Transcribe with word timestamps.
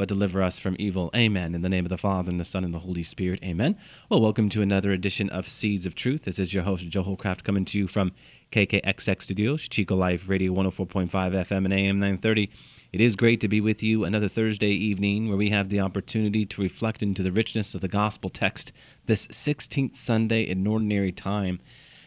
but 0.00 0.08
deliver 0.08 0.42
us 0.42 0.58
from 0.58 0.76
evil. 0.78 1.10
Amen. 1.14 1.54
In 1.54 1.60
the 1.60 1.68
name 1.68 1.84
of 1.84 1.90
the 1.90 1.98
Father, 1.98 2.30
and 2.30 2.40
the 2.40 2.44
Son, 2.46 2.64
and 2.64 2.72
the 2.72 2.78
Holy 2.78 3.02
Spirit. 3.02 3.38
Amen. 3.44 3.76
Well, 4.08 4.22
welcome 4.22 4.48
to 4.48 4.62
another 4.62 4.92
edition 4.92 5.28
of 5.28 5.46
Seeds 5.46 5.84
of 5.84 5.94
Truth. 5.94 6.22
This 6.22 6.38
is 6.38 6.54
your 6.54 6.62
host, 6.62 6.88
Joe 6.88 7.04
Hollcraft, 7.04 7.44
coming 7.44 7.66
to 7.66 7.76
you 7.76 7.86
from 7.86 8.12
KKXX 8.50 9.24
Studios, 9.24 9.68
Chico 9.68 9.94
Life 9.94 10.26
Radio 10.26 10.54
104.5 10.54 11.10
FM 11.10 11.66
and 11.66 11.72
AM 11.74 11.98
930. 11.98 12.50
It 12.94 13.00
is 13.02 13.14
great 13.14 13.42
to 13.42 13.48
be 13.48 13.60
with 13.60 13.82
you 13.82 14.04
another 14.04 14.26
Thursday 14.26 14.70
evening 14.70 15.28
where 15.28 15.36
we 15.36 15.50
have 15.50 15.68
the 15.68 15.80
opportunity 15.80 16.46
to 16.46 16.62
reflect 16.62 17.02
into 17.02 17.22
the 17.22 17.30
richness 17.30 17.74
of 17.74 17.82
the 17.82 17.86
gospel 17.86 18.30
text 18.30 18.72
this 19.04 19.26
16th 19.26 19.98
Sunday 19.98 20.44
in 20.44 20.66
ordinary 20.66 21.12
time 21.12 21.60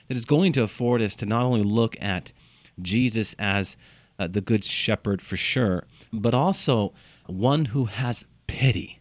that 0.08 0.18
is 0.18 0.26
going 0.26 0.52
to 0.54 0.64
afford 0.64 1.00
us 1.04 1.16
to 1.18 1.28
not 1.28 1.44
only 1.44 1.62
look 1.62 1.96
at 2.02 2.32
Jesus 2.82 3.36
as 3.38 3.78
uh, 4.18 4.26
the 4.26 4.42
good 4.42 4.64
shepherd 4.64 5.22
for 5.22 5.38
sure, 5.38 5.84
but 6.12 6.34
also 6.34 6.92
one 7.28 7.66
who 7.66 7.86
has 7.86 8.26
pity, 8.48 9.00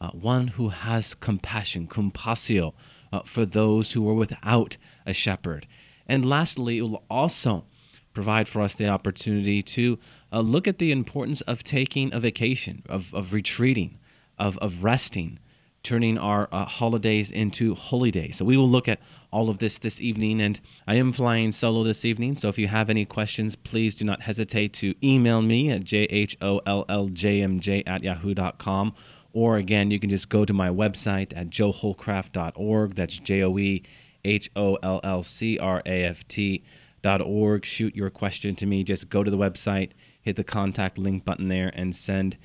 uh, 0.00 0.10
one 0.10 0.48
who 0.48 0.68
has 0.70 1.14
compassion, 1.14 1.86
compassio, 1.86 2.74
uh, 3.12 3.20
for 3.24 3.44
those 3.44 3.92
who 3.92 4.08
are 4.08 4.14
without 4.14 4.76
a 5.06 5.12
shepherd. 5.12 5.66
And 6.06 6.26
lastly, 6.26 6.78
it 6.78 6.82
will 6.82 7.04
also 7.10 7.64
provide 8.12 8.48
for 8.48 8.62
us 8.62 8.74
the 8.74 8.88
opportunity 8.88 9.62
to 9.62 9.98
uh, 10.32 10.40
look 10.40 10.68
at 10.68 10.78
the 10.78 10.92
importance 10.92 11.40
of 11.42 11.62
taking 11.62 12.12
a 12.12 12.20
vacation, 12.20 12.82
of, 12.88 13.14
of 13.14 13.32
retreating, 13.32 13.98
of, 14.38 14.58
of 14.58 14.84
resting, 14.84 15.38
turning 15.82 16.18
our 16.18 16.48
uh, 16.52 16.64
holidays 16.64 17.30
into 17.30 17.74
holy 17.74 18.10
days. 18.10 18.36
So 18.36 18.44
we 18.44 18.56
will 18.56 18.68
look 18.68 18.88
at 18.88 19.00
all 19.32 19.48
of 19.48 19.58
this 19.58 19.78
this 19.78 20.00
evening. 20.00 20.40
And 20.40 20.60
I 20.86 20.94
am 20.94 21.12
flying 21.12 21.52
solo 21.52 21.82
this 21.82 22.04
evening. 22.04 22.36
So 22.36 22.48
if 22.48 22.58
you 22.58 22.68
have 22.68 22.90
any 22.90 23.04
questions, 23.04 23.56
please 23.56 23.94
do 23.94 24.04
not 24.04 24.22
hesitate 24.22 24.72
to 24.74 24.94
email 25.02 25.42
me 25.42 25.70
at 25.70 25.82
jholljmj 25.82 27.82
at 27.86 28.02
yahoo.com. 28.02 28.94
Or 29.32 29.56
again, 29.56 29.90
you 29.90 29.98
can 29.98 30.10
just 30.10 30.28
go 30.28 30.44
to 30.44 30.52
my 30.52 30.68
website 30.68 31.36
at 31.36 31.48
joehollcraft.org. 31.48 32.94
That's 32.94 33.18
J 33.18 33.42
O 33.42 33.58
E 33.58 33.82
H 34.24 34.50
O 34.54 34.76
L 34.82 35.00
L 35.02 35.22
C 35.22 35.58
R 35.58 35.82
A 35.86 36.04
F 36.04 36.26
T 36.28 36.62
dot 37.00 37.20
org. 37.20 37.64
Shoot 37.64 37.96
your 37.96 38.10
question 38.10 38.54
to 38.56 38.66
me. 38.66 38.84
Just 38.84 39.08
go 39.08 39.24
to 39.24 39.30
the 39.30 39.38
website, 39.38 39.90
hit 40.20 40.36
the 40.36 40.44
contact 40.44 40.98
link 40.98 41.24
button 41.24 41.48
there, 41.48 41.72
and 41.74 41.96
send 41.96 42.36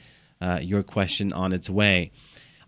uh, 0.41 0.59
your 0.61 0.81
question 0.81 1.33
on 1.33 1.51
its 1.51 1.69
way. 1.69 2.11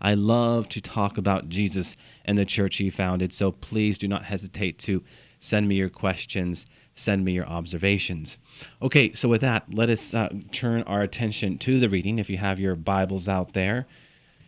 I 0.00 0.14
love 0.14 0.68
to 0.70 0.80
talk 0.80 1.18
about 1.18 1.48
Jesus 1.48 1.96
and 2.24 2.38
the 2.38 2.44
church 2.44 2.76
he 2.76 2.90
founded, 2.90 3.32
so 3.32 3.52
please 3.52 3.98
do 3.98 4.08
not 4.08 4.24
hesitate 4.24 4.78
to 4.80 5.02
send 5.38 5.68
me 5.68 5.74
your 5.74 5.88
questions, 5.88 6.66
send 6.94 7.24
me 7.24 7.32
your 7.32 7.46
observations. 7.46 8.38
Okay, 8.80 9.12
so 9.12 9.28
with 9.28 9.40
that, 9.40 9.72
let 9.72 9.90
us 9.90 10.14
uh, 10.14 10.28
turn 10.52 10.82
our 10.82 11.02
attention 11.02 11.58
to 11.58 11.80
the 11.80 11.88
reading. 11.88 12.18
If 12.18 12.30
you 12.30 12.38
have 12.38 12.60
your 12.60 12.76
Bibles 12.76 13.28
out 13.28 13.52
there, 13.52 13.86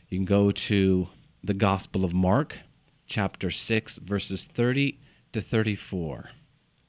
you 0.08 0.18
can 0.18 0.24
go 0.24 0.50
to 0.50 1.08
the 1.42 1.54
Gospel 1.54 2.04
of 2.04 2.14
Mark, 2.14 2.58
chapter 3.06 3.50
6, 3.50 3.96
verses 3.98 4.44
30 4.44 4.98
to 5.32 5.40
34. 5.40 6.30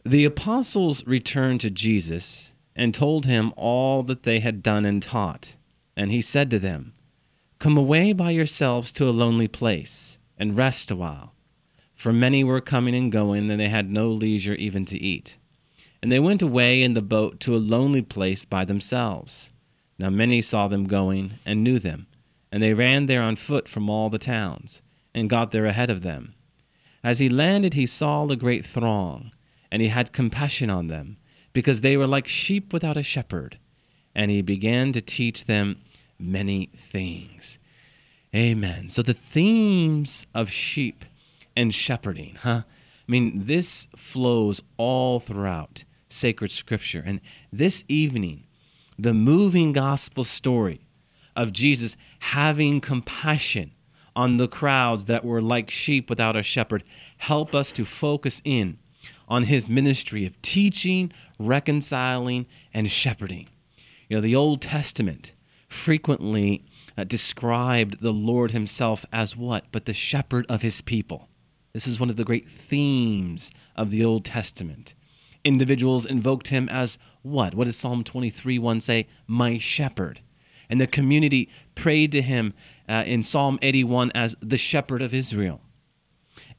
The 0.05 0.25
apostles 0.25 1.05
returned 1.07 1.61
to 1.61 1.69
Jesus 1.69 2.51
and 2.75 2.93
told 2.93 3.25
him 3.25 3.53
all 3.55 4.03
that 4.03 4.23
they 4.23 4.39
had 4.39 4.61
done 4.61 4.85
and 4.85 5.01
taught. 5.01 5.55
And 5.95 6.11
he 6.11 6.21
said 6.21 6.49
to 6.51 6.59
them, 6.59 6.93
Come 7.63 7.77
away 7.77 8.11
by 8.11 8.31
yourselves 8.31 8.91
to 8.91 9.07
a 9.07 9.15
lonely 9.15 9.47
place, 9.47 10.17
and 10.37 10.57
rest 10.57 10.91
awhile. 10.91 11.33
For 11.95 12.11
many 12.11 12.43
were 12.43 12.59
coming 12.59 12.93
and 12.93 13.09
going, 13.09 13.49
and 13.49 13.57
they 13.57 13.69
had 13.69 13.89
no 13.89 14.11
leisure 14.11 14.55
even 14.55 14.83
to 14.87 15.01
eat. 15.01 15.37
And 16.01 16.11
they 16.11 16.19
went 16.19 16.41
away 16.41 16.83
in 16.83 16.93
the 16.93 17.01
boat 17.01 17.39
to 17.39 17.55
a 17.55 17.63
lonely 17.63 18.01
place 18.01 18.43
by 18.43 18.65
themselves. 18.65 19.49
Now 19.97 20.09
many 20.09 20.41
saw 20.41 20.67
them 20.67 20.87
going, 20.87 21.35
and 21.45 21.63
knew 21.63 21.79
them, 21.79 22.07
and 22.51 22.61
they 22.61 22.73
ran 22.73 23.05
there 23.05 23.21
on 23.21 23.37
foot 23.37 23.69
from 23.69 23.89
all 23.89 24.09
the 24.09 24.19
towns, 24.19 24.81
and 25.15 25.29
got 25.29 25.51
there 25.51 25.65
ahead 25.65 25.89
of 25.89 26.01
them. 26.01 26.33
As 27.01 27.19
he 27.19 27.29
landed, 27.29 27.75
he 27.75 27.85
saw 27.85 28.27
a 28.27 28.35
great 28.35 28.65
throng, 28.65 29.31
and 29.71 29.81
he 29.81 29.87
had 29.87 30.11
compassion 30.11 30.69
on 30.69 30.87
them, 30.87 31.15
because 31.53 31.79
they 31.79 31.95
were 31.95 32.07
like 32.07 32.27
sheep 32.27 32.73
without 32.73 32.97
a 32.97 33.03
shepherd. 33.03 33.57
And 34.13 34.29
he 34.29 34.41
began 34.41 34.91
to 34.91 34.99
teach 34.99 35.45
them 35.45 35.77
many 36.19 36.69
things. 36.91 37.59
Amen. 38.35 38.89
So 38.89 39.01
the 39.01 39.13
themes 39.13 40.25
of 40.33 40.49
sheep 40.49 41.05
and 41.55 41.73
shepherding, 41.73 42.37
huh? 42.41 42.63
I 42.65 43.11
mean, 43.11 43.43
this 43.45 43.87
flows 43.95 44.61
all 44.77 45.19
throughout 45.19 45.83
sacred 46.09 46.51
scripture. 46.51 47.03
And 47.05 47.19
this 47.51 47.83
evening, 47.87 48.43
the 48.97 49.13
moving 49.13 49.73
gospel 49.73 50.23
story 50.23 50.87
of 51.35 51.51
Jesus 51.51 51.97
having 52.19 52.79
compassion 52.79 53.71
on 54.15 54.37
the 54.37 54.47
crowds 54.47 55.05
that 55.05 55.25
were 55.25 55.41
like 55.41 55.71
sheep 55.71 56.09
without 56.09 56.35
a 56.35 56.43
shepherd 56.43 56.83
help 57.17 57.55
us 57.55 57.71
to 57.71 57.85
focus 57.85 58.41
in 58.45 58.77
on 59.27 59.43
his 59.43 59.69
ministry 59.69 60.25
of 60.25 60.39
teaching, 60.41 61.11
reconciling, 61.39 62.45
and 62.73 62.91
shepherding. 62.91 63.47
You 64.07 64.17
know, 64.17 64.21
the 64.21 64.35
Old 64.35 64.61
Testament 64.61 65.31
frequently 65.73 66.63
uh, 66.97 67.03
described 67.03 68.01
the 68.01 68.13
Lord 68.13 68.51
himself 68.51 69.05
as 69.11 69.35
what? 69.35 69.65
But 69.71 69.85
the 69.85 69.93
shepherd 69.93 70.45
of 70.47 70.61
his 70.61 70.81
people. 70.81 71.27
This 71.73 71.87
is 71.87 71.99
one 71.99 72.09
of 72.09 72.15
the 72.15 72.23
great 72.23 72.47
themes 72.47 73.51
of 73.75 73.89
the 73.89 74.05
Old 74.05 74.23
Testament. 74.23 74.93
Individuals 75.43 76.05
invoked 76.05 76.47
him 76.47 76.69
as 76.69 76.97
what? 77.23 77.55
What 77.55 77.65
does 77.65 77.75
Psalm 77.75 78.03
23 78.03 78.59
1 78.59 78.81
say? 78.81 79.07
My 79.27 79.57
shepherd. 79.57 80.21
And 80.69 80.79
the 80.79 80.87
community 80.87 81.49
prayed 81.75 82.11
to 82.13 82.21
him 82.21 82.53
uh, 82.87 83.03
in 83.05 83.23
Psalm 83.23 83.59
81 83.61 84.11
as 84.15 84.35
the 84.39 84.57
shepherd 84.57 85.01
of 85.01 85.13
Israel. 85.13 85.61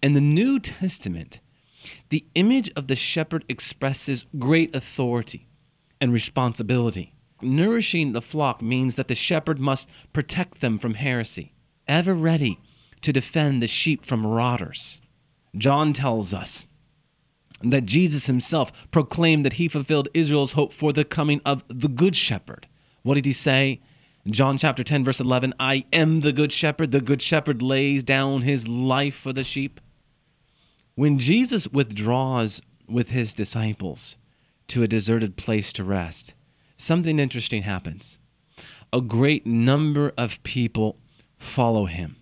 In 0.03 0.13
the 0.13 0.21
New 0.21 0.59
Testament, 0.59 1.41
the 2.11 2.27
image 2.35 2.71
of 2.77 2.89
the 2.89 2.97
shepherd 2.97 3.45
expresses 3.49 4.27
great 4.39 4.75
authority 4.75 5.49
and 6.01 6.13
responsibility. 6.13 7.14
Nourishing 7.45 8.13
the 8.13 8.23
flock 8.23 8.63
means 8.63 8.95
that 8.95 9.09
the 9.09 9.15
shepherd 9.15 9.61
must 9.61 9.89
protect 10.13 10.61
them 10.61 10.79
from 10.79 10.95
heresy, 10.95 11.53
ever 11.87 12.15
ready 12.15 12.59
to 13.03 13.13
defend 13.13 13.63
the 13.63 13.69
sheep 13.69 14.07
from 14.07 14.23
marauders. 14.23 14.99
John 15.57 15.93
tells 15.93 16.33
us 16.33 16.65
that 17.63 17.87
Jesus 17.87 18.27
himself 18.27 18.73
proclaimed 18.91 19.45
that 19.45 19.55
he 19.55 19.69
fulfilled 19.69 20.09
Israel's 20.15 20.53
hope 20.53 20.73
for 20.73 20.93
the 20.93 21.05
coming 21.05 21.41
of 21.45 21.65
the 21.69 21.89
Good 21.89 22.17
Shepherd. 22.17 22.67
What 23.03 23.15
did 23.15 23.27
he 23.27 23.33
say? 23.33 23.81
John 24.27 24.57
chapter 24.57 24.83
10, 24.83 25.05
verse 25.05 25.21
11 25.21 25.55
I 25.61 25.85
am 25.93 26.21
the 26.21 26.33
Good 26.33 26.51
Shepherd. 26.51 26.93
The 26.93 27.01
Good 27.03 27.21
Shepherd 27.21 27.61
lays 27.61 28.03
down 28.03 28.43
his 28.43 28.67
life 28.67 29.15
for 29.15 29.33
the 29.33 29.45
sheep. 29.45 29.81
When 30.95 31.19
Jesus 31.19 31.69
withdraws 31.69 32.63
with 32.89 33.11
his 33.11 33.35
disciples 33.35 34.17
to 34.69 34.83
a 34.83 34.89
deserted 34.89 35.37
place 35.37 35.73
to 35.75 35.85
rest, 35.85 36.33
something 36.77 37.19
interesting 37.19 37.63
happens. 37.63 38.19
A 38.93 39.01
great 39.01 39.47
number 39.47 40.13
of 40.17 40.43
people 40.43 40.99
follow 41.39 41.87
him. 41.87 42.17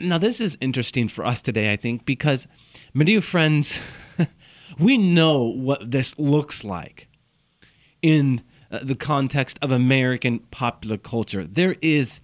Now, 0.00 0.18
this 0.18 0.40
is 0.40 0.56
interesting 0.60 1.08
for 1.08 1.24
us 1.24 1.42
today, 1.42 1.72
I 1.72 1.76
think, 1.76 2.06
because, 2.06 2.46
my 2.94 3.04
dear 3.04 3.20
friends, 3.20 3.78
we 4.78 4.96
know 4.96 5.42
what 5.42 5.90
this 5.90 6.18
looks 6.18 6.64
like 6.64 7.08
in 8.00 8.42
uh, 8.70 8.80
the 8.82 8.94
context 8.94 9.58
of 9.62 9.70
American 9.70 10.40
popular 10.50 10.96
culture. 10.96 11.44
There 11.44 11.76
is 11.82 12.20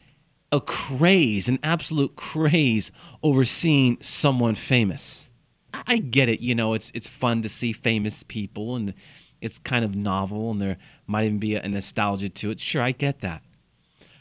a 0.50 0.60
craze, 0.60 1.48
an 1.48 1.58
absolute 1.62 2.16
craze 2.16 2.90
over 3.22 3.44
seeing 3.44 3.98
someone 4.00 4.54
famous. 4.54 5.28
I 5.74 5.98
get 5.98 6.28
it, 6.28 6.40
you 6.40 6.54
know, 6.54 6.72
it's 6.74 6.90
it's 6.94 7.06
fun 7.06 7.42
to 7.42 7.48
see 7.48 7.72
famous 7.72 8.22
people 8.22 8.74
and 8.74 8.94
it's 9.40 9.58
kind 9.58 9.84
of 9.84 9.94
novel 9.94 10.50
and 10.50 10.60
there 10.60 10.78
might 11.06 11.24
even 11.24 11.38
be 11.38 11.54
a 11.54 11.68
nostalgia 11.68 12.28
to 12.28 12.50
it. 12.50 12.60
Sure, 12.60 12.82
I 12.82 12.92
get 12.92 13.20
that. 13.20 13.42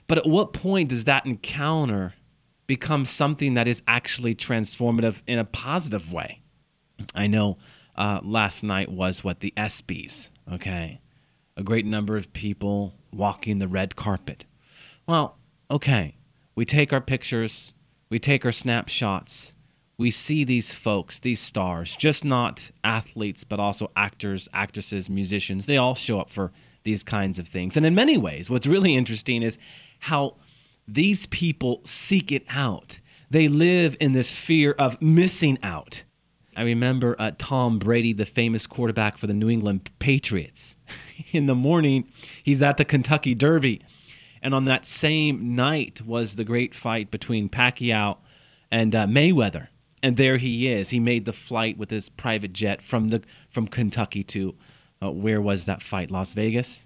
But 0.08 0.19
at 0.19 0.25
what 0.25 0.54
point 0.54 0.90
does 0.90 1.06
that 1.06 1.25
encounter 1.25 2.14
become 2.66 3.06
something 3.06 3.56
that 3.56 3.68
is 3.68 3.81
actually 3.88 4.36
transformative 4.36 5.22
in 5.28 5.40
a 5.40 5.46
positive 5.46 6.12
way? 6.12 6.42
I 7.14 7.28
know 7.28 7.58
uh, 7.96 8.19
last 8.24 8.64
night 8.64 8.92
was 8.92 9.24
what 9.24 9.40
the 9.40 9.54
ESPYs, 9.58 10.30
okay? 10.54 11.02
A 11.56 11.64
great 11.64 11.86
number 11.86 12.18
of 12.18 12.31
people 12.34 12.94
walking 13.12 13.60
the 13.60 13.68
red 13.68 13.96
carpet. 13.96 14.46
Well, 15.08 15.38
okay, 15.72 16.16
we 16.56 16.66
take 16.66 16.94
our 16.94 17.02
pictures, 17.02 17.74
we 18.10 18.19
take 18.19 18.46
our 18.46 18.52
snapshots, 18.52 19.54
we 19.98 20.12
see 20.12 20.44
these 20.44 20.72
folks, 20.72 21.20
these 21.20 21.40
stars, 21.40 21.96
just 21.96 22.24
not 22.24 22.70
athletes, 22.84 23.44
but 23.44 23.60
also 23.60 23.90
actors, 23.96 24.48
actresses, 24.54 25.10
musicians. 25.10 25.66
They 25.66 25.78
all 25.78 25.96
show 25.96 26.20
up 26.20 26.30
for 26.30 26.52
these 26.84 27.04
kinds 27.04 27.40
of 27.40 27.48
things. 27.48 27.76
And 27.76 27.86
in 27.86 27.96
many 27.96 28.18
ways, 28.18 28.50
what's 28.50 28.68
really 28.68 28.96
interesting 28.96 29.42
is 29.42 29.58
how 30.00 30.36
these 30.88 31.26
people 31.28 31.82
seek 31.84 32.32
it 32.32 32.46
out. 32.50 33.00
They 33.30 33.48
live 33.48 33.98
in 34.00 34.14
this 34.14 34.32
fear 34.32 34.74
of 34.74 35.02
missing 35.02 35.58
out. 35.64 36.04
I 36.56 36.64
remember 36.64 37.16
uh, 37.20 37.32
Tom 37.38 37.78
Brady, 37.80 38.14
the 38.14 38.26
famous 38.26 38.68
quarterback 38.68 39.18
for 39.18 39.28
the 39.28 39.34
New 39.34 39.50
England 39.50 39.90
Patriots. 40.00 40.76
in 41.32 41.48
the 41.48 41.56
morning, 41.56 42.08
he's 42.44 42.62
at 42.62 42.78
the 42.78 42.86
Kentucky 42.86 43.36
Derby. 43.36 43.82
And 44.42 44.54
on 44.54 44.66
that 44.66 44.86
same 44.86 45.56
night 45.56 46.02
was 46.04 46.36
the 46.36 46.44
great 46.44 46.76
fight 46.76 47.10
between 47.10 47.50
Pacquiao 47.50 48.18
and 48.72 48.96
uh, 48.96 49.08
Mayweather. 49.08 49.68
And 50.04 50.18
there 50.18 50.38
he 50.38 50.72
is. 50.72 50.90
He 50.90 51.00
made 51.00 51.26
the 51.26 51.34
flight 51.34 51.78
with 51.78 51.90
his 51.90 52.10
private 52.10 52.54
jet 52.54 52.82
from 52.82 53.10
the 53.10 53.22
from 53.50 53.68
Kentucky 53.68 54.24
to 54.26 54.56
uh, 55.02 55.12
where 55.12 55.42
was 55.42 55.66
that 55.66 55.82
fight? 55.82 56.12
Las 56.12 56.34
Vegas. 56.34 56.86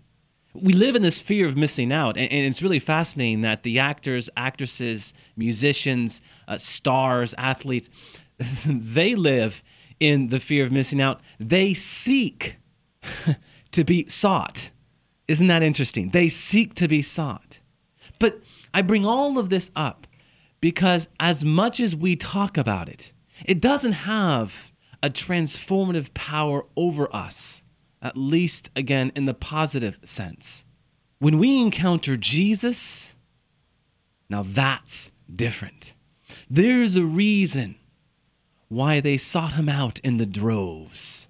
We 0.53 0.73
live 0.73 0.95
in 0.95 1.01
this 1.01 1.21
fear 1.21 1.47
of 1.47 1.55
missing 1.55 1.93
out, 1.93 2.17
and, 2.17 2.31
and 2.31 2.45
it's 2.45 2.61
really 2.61 2.79
fascinating 2.79 3.41
that 3.41 3.63
the 3.63 3.79
actors, 3.79 4.29
actresses, 4.35 5.13
musicians, 5.37 6.21
uh, 6.47 6.57
stars, 6.57 7.33
athletes, 7.37 7.89
they 8.65 9.15
live 9.15 9.63
in 9.99 10.27
the 10.27 10.39
fear 10.39 10.65
of 10.65 10.71
missing 10.71 11.01
out. 11.01 11.21
They 11.39 11.73
seek 11.73 12.57
to 13.71 13.83
be 13.83 14.09
sought. 14.09 14.71
Isn't 15.27 15.47
that 15.47 15.63
interesting? 15.63 16.09
They 16.09 16.27
seek 16.27 16.73
to 16.75 16.87
be 16.87 17.01
sought. 17.01 17.59
But 18.19 18.41
I 18.73 18.81
bring 18.81 19.05
all 19.05 19.37
of 19.37 19.49
this 19.49 19.71
up 19.75 20.05
because 20.61 21.07
as 21.19 21.43
much 21.43 21.79
as 21.79 21.95
we 21.95 22.15
talk 22.15 22.57
about 22.57 22.87
it, 22.87 23.11
it 23.45 23.59
doesn't 23.59 23.93
have 23.93 24.53
a 25.03 25.09
transformative 25.09 26.13
power 26.13 26.65
over 26.77 27.13
us, 27.13 27.63
at 28.01 28.15
least 28.15 28.69
again 28.75 29.11
in 29.15 29.25
the 29.25 29.33
positive 29.33 29.97
sense. 30.03 30.63
When 31.19 31.39
we 31.39 31.59
encounter 31.59 32.15
Jesus, 32.15 33.15
now 34.29 34.43
that's 34.47 35.11
different. 35.35 35.93
There's 36.49 36.95
a 36.95 37.03
reason 37.03 37.75
why 38.69 38.99
they 38.99 39.17
sought 39.17 39.53
him 39.53 39.67
out 39.67 39.99
in 39.99 40.17
the 40.17 40.25
droves. 40.25 41.27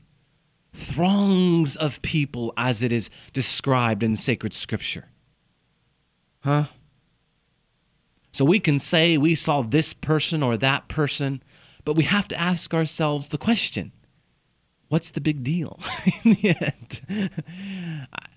Throngs 0.74 1.76
of 1.76 2.02
people, 2.02 2.54
as 2.56 2.82
it 2.82 2.92
is 2.92 3.10
described 3.34 4.04
in 4.04 4.16
sacred 4.16 4.54
scripture. 4.54 5.06
Huh? 6.42 6.68
So 8.32 8.46
we 8.46 8.60
can 8.60 8.80
say 8.80 9.18
we 9.18 9.36
saw 9.36 9.62
this 9.62 9.94
person 9.94 10.42
or 10.42 10.58
that 10.58 10.88
person, 10.88 11.44
but 11.84 11.96
we 11.96 12.04
have 12.04 12.28
to 12.30 12.40
ask 12.40 12.74
ourselves 12.74 13.30
the 13.30 13.38
question 13.38 13.92
what's 14.88 15.12
the 15.12 15.22
big 15.22 15.42
deal 15.42 15.80
in 16.24 16.34
the 16.34 16.56
end? 16.60 17.30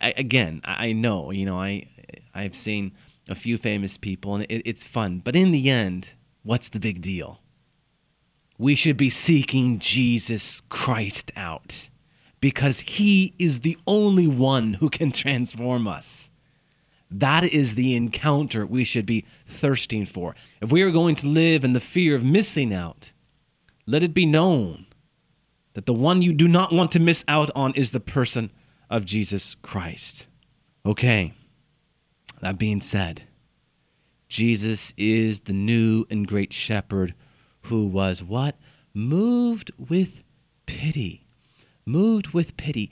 I, 0.01 0.15
again, 0.17 0.61
I 0.65 0.93
know, 0.93 1.33
you 1.33 1.45
know, 1.45 1.59
I, 1.59 1.89
I've 2.33 2.55
seen 2.55 2.93
a 3.29 3.35
few 3.35 3.59
famous 3.59 3.99
people 3.99 4.37
and 4.37 4.45
it, 4.49 4.63
it's 4.65 4.85
fun, 4.85 5.21
but 5.25 5.35
in 5.35 5.51
the 5.51 5.69
end, 5.69 6.11
what's 6.45 6.69
the 6.69 6.79
big 6.79 7.01
deal? 7.01 7.41
we 8.59 8.75
should 8.75 8.97
be 8.97 9.11
seeking 9.11 9.79
Jesus 9.79 10.63
Christ 10.69 11.33
out 11.37 11.89
because 12.41 12.81
he 12.81 13.35
is 13.39 13.61
the 13.61 13.77
only 13.87 14.27
one 14.27 14.75
who 14.75 14.89
can 14.89 15.11
transform 15.25 15.89
us. 15.89 16.31
That 17.11 17.45
is 17.45 17.75
the 17.75 17.95
encounter 17.95 18.67
we 18.67 18.85
should 18.85 19.07
be 19.07 19.25
thirsting 19.47 20.07
for. 20.07 20.35
If 20.61 20.73
we 20.73 20.83
are 20.83 20.91
going 20.91 21.17
to 21.17 21.27
live 21.27 21.65
in 21.65 21.73
the 21.73 21.81
fear 21.81 22.17
of 22.17 22.25
missing 22.25 22.73
out, 22.73 23.13
let 23.87 24.03
it 24.03 24.15
be 24.15 24.27
known 24.27 24.87
that 25.75 25.87
the 25.87 25.93
one 25.93 26.23
you 26.23 26.33
do 26.33 26.49
not 26.49 26.73
want 26.73 26.93
to 26.93 27.01
miss 27.01 27.25
out 27.29 27.51
on 27.55 27.75
is 27.75 27.91
the 27.91 28.01
person 28.01 28.51
of 28.89 29.05
Jesus 29.05 29.57
Christ. 29.63 30.27
Okay, 30.87 31.33
that 32.41 32.59
being 32.59 32.81
said, 32.81 33.23
Jesus 34.29 34.93
is 34.97 35.41
the 35.41 35.53
new 35.53 36.07
and 36.11 36.27
great 36.27 36.53
shepherd 36.53 37.15
who 37.63 37.87
was 37.87 38.23
what? 38.23 38.57
Moved 38.93 39.71
with 39.79 40.23
pity. 40.67 41.27
Moved 41.87 42.29
with 42.29 42.57
pity. 42.57 42.91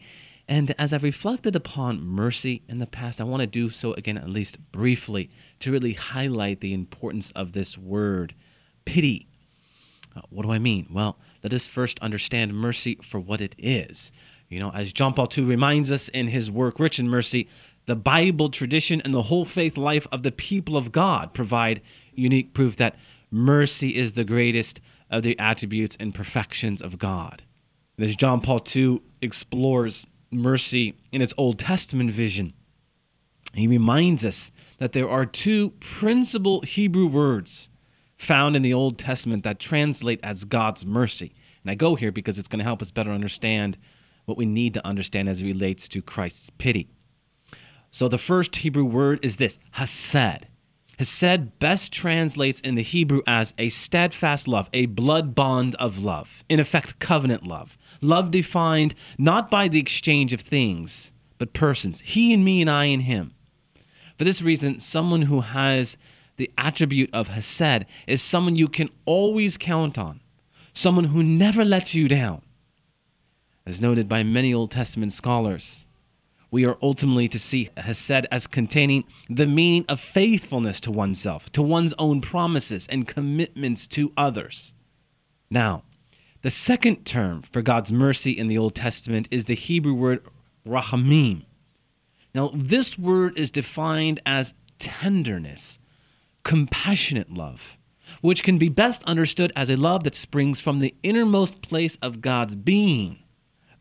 And 0.49 0.75
as 0.79 0.93
I've 0.93 1.03
reflected 1.03 1.55
upon 1.55 2.05
mercy 2.05 2.63
in 2.69 2.79
the 2.79 2.87
past, 2.87 3.21
I 3.21 3.25
want 3.25 3.41
to 3.43 3.47
do 3.47 3.71
so 3.71 3.95
again, 3.95 4.19
at 4.19 4.29
least 4.29 4.59
briefly, 4.73 5.31
to 5.61 5.71
really 5.71 5.93
highlight 5.93 6.61
the 6.61 6.75
importance 6.75 7.33
of 7.35 7.53
this 7.53 7.79
word 7.79 8.35
pity. 8.85 9.29
Uh, 10.15 10.23
what 10.31 10.45
do 10.45 10.53
I 10.53 10.59
mean? 10.59 10.87
Well, 10.91 11.17
let 11.43 11.53
us 11.53 11.67
first 11.67 11.99
understand 12.01 12.55
mercy 12.55 12.99
for 13.03 13.21
what 13.21 13.41
it 13.41 13.55
is. 13.57 14.13
You 14.49 14.61
know, 14.61 14.71
as 14.73 14.93
John 14.93 15.15
Paul 15.15 15.29
II 15.35 15.45
reminds 15.45 15.91
us 15.91 16.09
in 16.09 16.29
his 16.29 16.51
work, 16.51 16.79
Rich 16.79 16.99
in 16.99 17.09
Mercy, 17.09 17.49
the 17.87 17.97
Bible 17.97 18.51
tradition 18.51 19.01
and 19.01 19.15
the 19.15 19.23
whole 19.23 19.45
faith 19.45 19.77
life 19.77 20.07
of 20.13 20.23
the 20.23 20.33
people 20.33 20.77
of 20.77 20.93
God 20.93 21.33
provide 21.35 21.81
unique 22.15 22.53
proof 22.53 22.77
that 22.77 22.97
mercy 23.31 23.97
is 23.97 24.13
the 24.13 24.25
greatest 24.25 24.81
of 25.11 25.23
the 25.23 25.39
attributes 25.39 25.97
and 25.99 26.15
perfections 26.15 26.83
of 26.83 26.99
God. 26.99 27.43
as 27.99 28.17
John 28.17 28.41
Paul 28.41 28.63
II 28.75 29.01
explores 29.21 30.07
mercy 30.33 30.95
in 31.11 31.23
its 31.23 31.35
Old 31.37 31.59
Testament 31.59 32.11
vision, 32.11 32.53
he 33.55 33.67
reminds 33.67 34.25
us 34.25 34.51
that 34.79 34.93
there 34.93 35.09
are 35.09 35.27
two 35.27 35.71
principal 35.81 36.63
Hebrew 36.63 37.07
words 37.07 37.69
found 38.17 38.57
in 38.57 38.63
the 38.63 38.73
Old 38.73 38.99
Testament 38.99 39.45
that 39.45 39.59
translate 39.59 40.21
as 40.23 40.45
God's 40.45 40.87
mercy. 40.87 41.35
And 41.63 41.71
I 41.71 41.75
go 41.75 41.95
here 41.95 42.13
because 42.13 42.39
it's 42.39 42.49
going 42.49 42.59
to 42.59 42.65
help 42.65 42.83
us 42.83 42.91
better 42.91 43.11
understand 43.11 43.77
what 44.25 44.39
we 44.39 44.47
need 44.47 44.75
to 44.75 44.87
understand 44.87 45.29
as 45.29 45.43
it 45.43 45.47
relates 45.47 45.89
to 45.89 46.03
Christ's 46.03 46.51
pity. 46.51 46.89
So 47.91 48.09
the 48.09 48.19
first 48.19 48.57
Hebrew 48.57 48.85
word 48.85 49.21
is 49.23 49.37
this, 49.37 49.59
hesed. 50.99 51.21
Hesed 51.21 51.59
best 51.59 51.93
translates 51.93 52.61
in 52.61 52.75
the 52.75 52.83
Hebrew 52.83 53.23
as 53.27 53.55
a 53.59 53.69
steadfast 53.69 54.49
love, 54.49 54.69
a 54.73 54.87
blood 54.87 55.35
bond 55.35 55.75
of 55.77 56.03
love, 56.03 56.45
in 56.49 56.61
effect, 56.61 56.99
covenant 56.99 57.47
love. 57.47 57.77
Love 58.01 58.31
defined 58.31 58.95
not 59.19 59.51
by 59.51 59.69
the 59.69 59.79
exchange 59.79 60.33
of 60.33 60.41
things, 60.41 61.11
but 61.39 61.53
persons, 61.53 62.01
he 62.01 62.33
and 62.33 62.45
me 62.45 62.61
and 62.61 62.71
I 62.71 62.87
and 62.87 63.03
him. 63.03 63.35
For 64.19 64.25
this 64.25 64.43
reason, 64.43 64.81
someone 64.81 65.23
who 65.23 65.41
has 65.41 65.97
the 66.37 66.51
attribute 66.57 67.11
of 67.13 67.29
Hesed 67.29 67.87
is 68.07 68.23
someone 68.23 68.57
you 68.57 68.69
can 68.69 68.91
always 69.05 69.57
count 69.57 69.99
on, 69.99 70.21
someone 70.73 71.05
who 71.05 71.23
never 71.23 71.65
lets 71.65 71.95
you 71.95 72.09
down. 72.09 72.43
As 73.65 73.81
noted 73.81 74.09
by 74.09 74.23
many 74.23 74.53
Old 74.53 74.71
Testament 74.73 75.13
scholars, 75.13 75.85
we 76.53 76.67
are 76.67 76.77
ultimately 76.83 77.27
to 77.27 77.39
see 77.39 77.71
Hesed 77.79 78.27
as 78.31 78.47
containing 78.47 79.05
the 79.29 79.47
meaning 79.47 79.87
of 79.89 79.99
faithfulness 79.99 80.81
to 80.83 80.93
oneself, 80.93 81.51
to 81.53 81.63
one's 81.63 81.95
own 81.99 82.21
promises 82.21 82.87
and 82.89 83.09
commitments 83.09 83.89
to 83.89 84.13
others. 84.19 84.75
Now, 85.51 85.83
the 86.43 86.51
second 86.51 87.07
term 87.07 87.43
for 87.43 87.63
God's 87.63 87.91
mercy 87.91 88.33
in 88.33 88.49
the 88.49 88.59
Old 88.59 88.75
Testament 88.75 89.29
is 89.31 89.47
the 89.47 89.55
Hebrew 89.55 89.95
word 89.95 90.25
rahamim. 90.67 91.47
Now, 92.35 92.53
this 92.55 92.99
word 92.99 93.39
is 93.39 93.51
defined 93.51 94.21
as 94.27 94.53
tenderness, 94.79 95.79
compassionate 96.45 97.33
love, 97.33 97.79
which 98.21 98.43
can 98.43 98.59
be 98.59 98.69
best 98.69 99.03
understood 99.05 99.55
as 99.57 99.71
a 99.71 99.77
love 99.77 100.05
that 100.05 100.15
springs 100.15 100.61
from 100.61 100.81
the 100.81 100.95
innermost 101.03 101.63
place 101.63 101.97
of 102.03 102.21
God's 102.21 102.55
being 102.55 103.22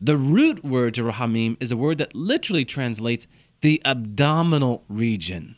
the 0.04 0.16
root 0.16 0.64
word 0.64 0.94
to 0.94 1.04
rahamim 1.04 1.56
is 1.60 1.70
a 1.70 1.76
word 1.76 1.98
that 1.98 2.12
literally 2.12 2.64
translates 2.64 3.28
the 3.60 3.80
abdominal 3.84 4.82
region. 4.88 5.54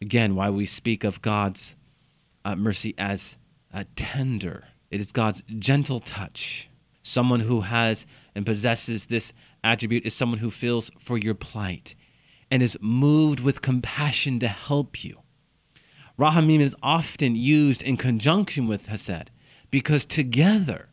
Again, 0.00 0.34
why 0.34 0.48
we 0.48 0.64
speak 0.64 1.04
of 1.04 1.20
God's 1.20 1.74
uh, 2.42 2.56
mercy 2.56 2.94
as 2.96 3.36
uh, 3.72 3.84
tender. 3.94 4.64
It 4.90 5.02
is 5.02 5.12
God's 5.12 5.42
gentle 5.58 6.00
touch. 6.00 6.70
Someone 7.02 7.40
who 7.40 7.60
has 7.60 8.06
and 8.34 8.46
possesses 8.46 9.06
this 9.06 9.34
attribute 9.62 10.06
is 10.06 10.14
someone 10.14 10.38
who 10.38 10.50
feels 10.50 10.90
for 10.98 11.18
your 11.18 11.34
plight 11.34 11.94
and 12.50 12.62
is 12.62 12.78
moved 12.80 13.40
with 13.40 13.60
compassion 13.60 14.38
to 14.40 14.48
help 14.48 15.04
you. 15.04 15.18
Rahamim 16.18 16.60
is 16.60 16.74
often 16.82 17.36
used 17.36 17.82
in 17.82 17.98
conjunction 17.98 18.66
with 18.66 18.86
Hesed 18.86 19.30
because 19.70 20.06
together 20.06 20.88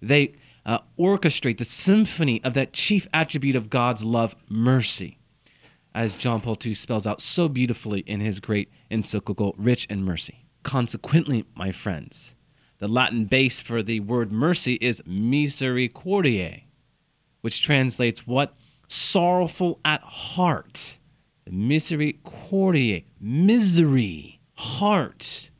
they 0.00 0.34
uh, 0.64 0.78
orchestrate 0.98 1.58
the 1.58 1.64
symphony 1.64 2.42
of 2.44 2.54
that 2.54 2.72
chief 2.72 3.06
attribute 3.12 3.56
of 3.56 3.70
God's 3.70 4.04
love, 4.04 4.36
mercy, 4.48 5.18
as 5.94 6.14
John 6.14 6.40
Paul 6.40 6.56
II 6.64 6.74
spells 6.74 7.06
out 7.06 7.20
so 7.20 7.48
beautifully 7.48 8.00
in 8.00 8.20
his 8.20 8.40
great 8.40 8.70
encyclical, 8.90 9.54
Rich 9.58 9.86
in 9.86 10.04
Mercy. 10.04 10.44
Consequently, 10.62 11.44
my 11.54 11.72
friends, 11.72 12.34
the 12.78 12.88
Latin 12.88 13.24
base 13.24 13.60
for 13.60 13.82
the 13.82 14.00
word 14.00 14.32
mercy 14.32 14.74
is 14.74 15.02
misericordiae, 15.06 16.64
which 17.40 17.62
translates 17.62 18.26
what? 18.26 18.54
Sorrowful 18.86 19.80
at 19.84 20.02
heart. 20.02 20.98
Misericordiae, 21.50 23.04
misery, 23.20 24.40
heart 24.54 25.50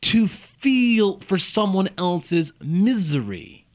to 0.00 0.28
feel 0.28 1.20
for 1.20 1.38
someone 1.38 1.88
else's 1.96 2.52
misery. 2.60 3.67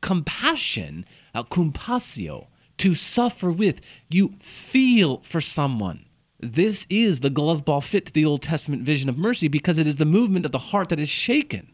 Compassion, 0.00 1.04
uh, 1.34 1.42
compassio, 1.42 2.46
to 2.78 2.94
suffer 2.94 3.50
with. 3.50 3.80
You 4.08 4.34
feel 4.40 5.18
for 5.18 5.40
someone. 5.40 6.06
This 6.40 6.86
is 6.88 7.20
the 7.20 7.30
glove 7.30 7.64
ball 7.64 7.80
fit 7.80 8.06
to 8.06 8.12
the 8.12 8.24
Old 8.24 8.42
Testament 8.42 8.82
vision 8.82 9.08
of 9.08 9.18
mercy 9.18 9.48
because 9.48 9.78
it 9.78 9.86
is 9.86 9.96
the 9.96 10.04
movement 10.04 10.46
of 10.46 10.52
the 10.52 10.58
heart 10.58 10.88
that 10.90 11.00
is 11.00 11.08
shaken 11.08 11.72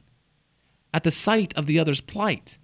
at 0.95 1.04
the 1.04 1.11
sight 1.11 1.52
of 1.54 1.66
the 1.66 1.78
other's 1.78 2.00
plight 2.00 2.57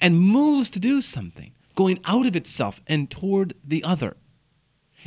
and 0.00 0.20
moves 0.20 0.70
to 0.70 0.78
do 0.78 1.00
something, 1.00 1.52
going 1.74 1.98
out 2.04 2.26
of 2.26 2.36
itself 2.36 2.80
and 2.86 3.10
toward 3.10 3.54
the 3.64 3.82
other. 3.82 4.16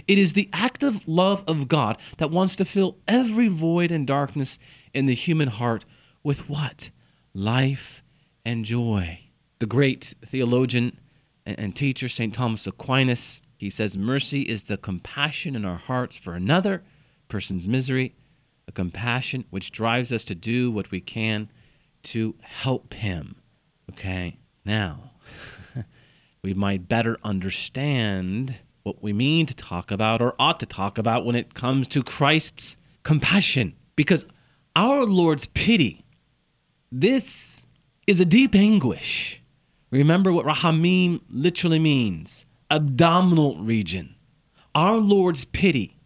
It 0.08 0.18
is 0.18 0.34
the 0.34 0.50
active 0.52 1.08
love 1.08 1.44
of 1.48 1.68
God 1.68 1.98
that 2.18 2.32
wants 2.32 2.56
to 2.58 2.66
fill 2.66 2.98
every 3.08 3.48
void 3.48 3.92
and 3.92 4.08
darkness 4.08 4.58
in 4.94 5.06
the 5.06 5.16
human 5.16 5.50
heart 5.50 5.86
with 6.24 6.50
what? 6.50 6.90
Life 7.34 8.04
and 8.44 8.66
joy. 8.66 9.23
The 9.64 9.68
great 9.68 10.14
theologian 10.26 10.98
and 11.46 11.74
teacher, 11.74 12.10
St. 12.10 12.34
Thomas 12.34 12.68
Aquinas, 12.68 13.40
he 13.56 13.70
says, 13.70 13.96
Mercy 13.96 14.42
is 14.42 14.64
the 14.64 14.76
compassion 14.76 15.56
in 15.56 15.64
our 15.64 15.78
hearts 15.78 16.18
for 16.18 16.34
another 16.34 16.84
person's 17.30 17.66
misery, 17.66 18.14
a 18.68 18.74
compassion 18.74 19.46
which 19.52 19.72
drives 19.72 20.12
us 20.12 20.26
to 20.26 20.36
do 20.36 20.70
what 20.70 20.92
we 20.92 21.00
can 21.00 21.50
to 22.12 22.36
help 22.42 22.94
him. 22.94 23.38
Okay, 23.92 24.38
now 24.66 25.12
we 26.44 26.54
might 26.54 26.90
better 26.90 27.18
understand 27.24 28.58
what 28.84 29.02
we 29.02 29.14
mean 29.14 29.46
to 29.46 29.56
talk 29.56 29.92
about 29.92 30.22
or 30.22 30.36
ought 30.38 30.60
to 30.60 30.66
talk 30.66 30.98
about 30.98 31.24
when 31.24 31.38
it 31.38 31.54
comes 31.54 31.88
to 31.88 32.04
Christ's 32.04 32.76
compassion. 33.04 33.78
Because 33.96 34.26
our 34.76 35.06
Lord's 35.06 35.46
pity, 35.46 36.04
this 36.92 37.62
is 38.06 38.20
a 38.20 38.26
deep 38.26 38.56
anguish. 38.56 39.40
Remember 39.94 40.34
what 40.34 40.48
Rahamim 40.48 41.22
literally 41.30 41.78
means 41.78 42.46
abdominal 42.72 43.58
region. 43.58 44.16
Our 44.74 44.98
Lord's 44.98 45.46
pity, 45.46 46.00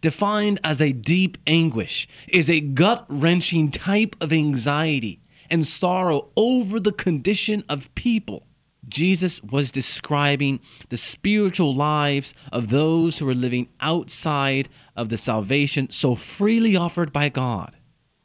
defined 0.00 0.58
as 0.64 0.82
a 0.82 0.90
deep 0.90 1.38
anguish, 1.46 2.08
is 2.26 2.50
a 2.50 2.58
gut 2.58 3.06
wrenching 3.08 3.70
type 3.70 4.16
of 4.20 4.32
anxiety 4.32 5.20
and 5.48 5.64
sorrow 5.64 6.30
over 6.36 6.80
the 6.80 6.90
condition 6.90 7.62
of 7.68 7.94
people 7.94 8.44
Jesus 8.88 9.40
was 9.44 9.70
describing 9.70 10.58
the 10.88 10.96
spiritual 10.96 11.72
lives 11.72 12.34
of 12.50 12.70
those 12.70 13.18
who 13.18 13.26
were 13.26 13.34
living 13.36 13.68
outside 13.80 14.68
of 14.96 15.10
the 15.10 15.16
salvation 15.16 15.88
so 15.92 16.16
freely 16.16 16.74
offered 16.74 17.12
by 17.12 17.28
God. 17.28 17.76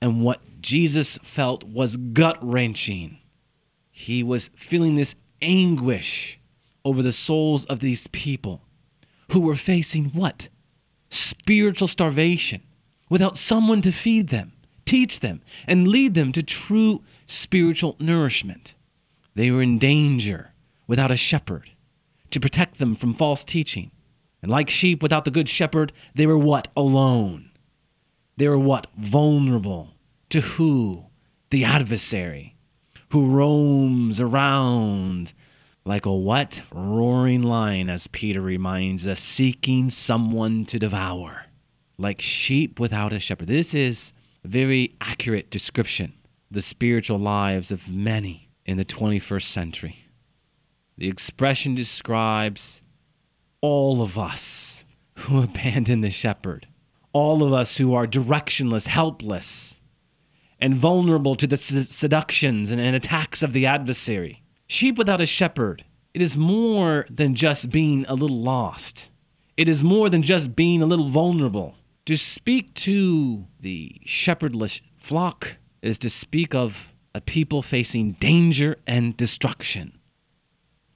And 0.02 0.24
what 0.24 0.42
Jesus 0.60 1.20
felt 1.22 1.64
was 1.64 1.98
gut 1.98 2.40
wrenching. 2.42 3.20
He 4.00 4.22
was 4.22 4.52
feeling 4.56 4.96
this 4.96 5.16
anguish 5.42 6.40
over 6.86 7.02
the 7.02 7.12
souls 7.12 7.66
of 7.66 7.80
these 7.80 8.06
people 8.06 8.62
who 9.32 9.40
were 9.42 9.56
facing 9.56 10.12
what? 10.12 10.50
Spiritual 11.10 11.88
starvation 11.88 12.62
without 13.10 13.38
someone 13.38 13.82
to 13.82 13.92
feed 13.92 14.30
them, 14.30 14.54
teach 14.86 15.22
them, 15.22 15.42
and 15.66 15.88
lead 15.88 16.14
them 16.14 16.32
to 16.34 16.44
true 16.44 17.02
spiritual 17.26 17.96
nourishment. 18.00 18.76
They 19.34 19.50
were 19.50 19.64
in 19.64 19.80
danger 19.80 20.54
without 20.86 21.10
a 21.10 21.18
shepherd 21.18 21.72
to 22.30 22.40
protect 22.40 22.78
them 22.78 22.96
from 22.96 23.16
false 23.16 23.44
teaching. 23.44 23.90
And 24.44 24.52
like 24.52 24.70
sheep 24.70 25.02
without 25.02 25.26
the 25.26 25.32
good 25.32 25.50
shepherd, 25.50 25.92
they 26.14 26.28
were 26.28 26.38
what? 26.38 26.68
Alone. 26.78 27.50
They 28.38 28.48
were 28.48 28.60
what? 28.60 28.86
Vulnerable. 28.96 29.96
To 30.30 30.42
who? 30.42 31.08
The 31.50 31.66
adversary, 31.66 32.57
who 33.10 33.28
roams 33.28 34.20
around 34.20 35.34
like 35.86 36.06
a 36.06 36.14
what? 36.14 36.62
Roaring 36.72 37.44
lion, 37.44 37.90
as 37.90 38.08
Peter 38.08 38.42
reminds 38.42 39.08
us, 39.08 39.22
seeking 39.22 39.90
someone 39.90 40.66
to 40.66 40.78
devour. 40.78 41.46
Like 41.98 42.22
sheep 42.22 42.80
without 42.80 43.14
a 43.14 43.20
shepherd. 43.20 43.48
This 43.48 43.74
is 43.74 44.12
a 44.44 44.50
very 44.50 44.96
accurate 45.02 45.50
description 45.50 46.14
the 46.50 46.62
spiritual 46.62 47.20
lives 47.20 47.72
of 47.72 47.90
many 47.90 48.50
in 48.66 48.78
the 48.78 48.86
21st 48.86 49.44
century. 49.44 50.06
The 50.98 51.10
expression 51.10 51.76
describes 51.76 52.82
all 53.62 54.02
of 54.02 54.18
us 54.18 54.86
who 55.16 55.42
abandon 55.44 56.02
the 56.02 56.10
shepherd, 56.10 56.68
all 57.14 57.44
of 57.44 57.54
us 57.54 57.78
who 57.78 57.94
are 57.94 58.08
directionless, 58.08 58.88
helpless, 58.88 59.77
and 60.60 60.76
vulnerable 60.76 61.36
to 61.36 61.48
the 61.48 61.58
seductions 61.58 62.72
and, 62.72 62.82
attacks 62.82 63.44
of 63.44 63.54
the 63.54 63.66
adversary. 63.66 64.44
Sheep 64.68 64.98
without 64.98 65.22
a 65.22 65.26
shepherd, 65.26 65.86
it 66.14 66.22
is 66.22 66.36
more 66.36 67.06
than 67.10 67.36
just 67.36 67.70
being 67.70 68.06
a 68.08 68.14
little 68.14 68.42
lost. 68.42 69.10
It 69.56 69.70
is 69.70 69.84
more 69.84 70.10
than 70.10 70.24
just 70.24 70.56
being 70.56 70.82
a 70.82 70.86
little 70.86 71.10
vulnerable. 71.10 71.76
To 72.06 72.16
speak 72.16 72.74
to 72.76 73.46
the 73.60 74.00
shepherdless 74.06 74.82
flock 74.98 75.58
is 75.82 76.00
to 76.00 76.10
speak 76.10 76.56
of 76.56 76.94
a 77.14 77.22
people 77.22 77.62
facing 77.62 78.14
danger 78.14 78.78
and 78.86 79.18
destruction. 79.18 79.98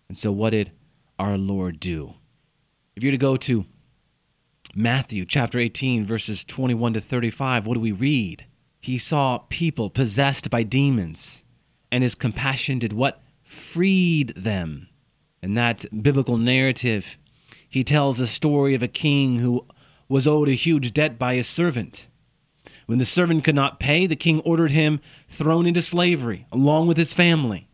And 0.08 0.18
so, 0.18 0.32
what 0.32 0.52
did 0.52 0.72
our 1.18 1.38
Lord 1.38 1.80
do? 1.80 2.16
If 2.96 3.04
you're 3.04 3.12
to 3.12 3.18
go 3.18 3.38
to 3.38 3.66
Matthew 4.76 5.26
chapter 5.26 5.60
18, 5.60 6.06
verses 6.06 6.44
21 6.44 6.94
to 6.94 7.02
35, 7.02 7.66
what 7.66 7.76
do 7.76 7.80
we 7.80 7.92
read? 7.92 8.46
He 8.82 8.98
saw 8.98 9.38
people 9.50 9.92
possessed 9.92 10.50
by 10.50 10.64
demons, 10.64 11.44
and 11.92 12.04
his 12.04 12.16
compassion 12.16 12.80
did 12.80 12.94
what? 12.94 13.22
Freed 13.44 14.34
them. 14.36 14.90
In 15.44 15.54
that 15.54 15.86
biblical 16.04 16.38
narrative, 16.38 17.18
he 17.70 17.84
tells 17.84 18.20
a 18.20 18.28
story 18.28 18.74
of 18.74 18.82
a 18.82 18.88
king 18.88 19.38
who 19.38 19.66
was 20.10 20.26
owed 20.26 20.50
a 20.50 20.54
huge 20.54 20.94
debt 20.94 21.20
by 21.20 21.36
his 21.36 21.48
servant. 21.48 22.08
When 22.88 22.98
the 22.98 23.06
servant 23.06 23.44
could 23.44 23.56
not 23.56 23.80
pay, 23.80 24.08
the 24.08 24.16
king 24.16 24.40
ordered 24.42 24.72
him 24.72 25.00
thrown 25.30 25.68
into 25.68 25.82
slavery 25.82 26.48
along 26.52 26.88
with 26.88 26.98
his 26.98 27.14
family. 27.14 27.68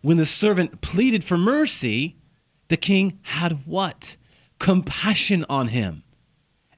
When 0.00 0.16
the 0.16 0.26
servant 0.26 0.80
pleaded 0.80 1.22
for 1.22 1.38
mercy, 1.38 2.16
the 2.68 2.76
king 2.76 3.18
had 3.22 3.66
what? 3.66 4.16
Compassion 4.58 5.44
on 5.48 5.68
him 5.68 6.02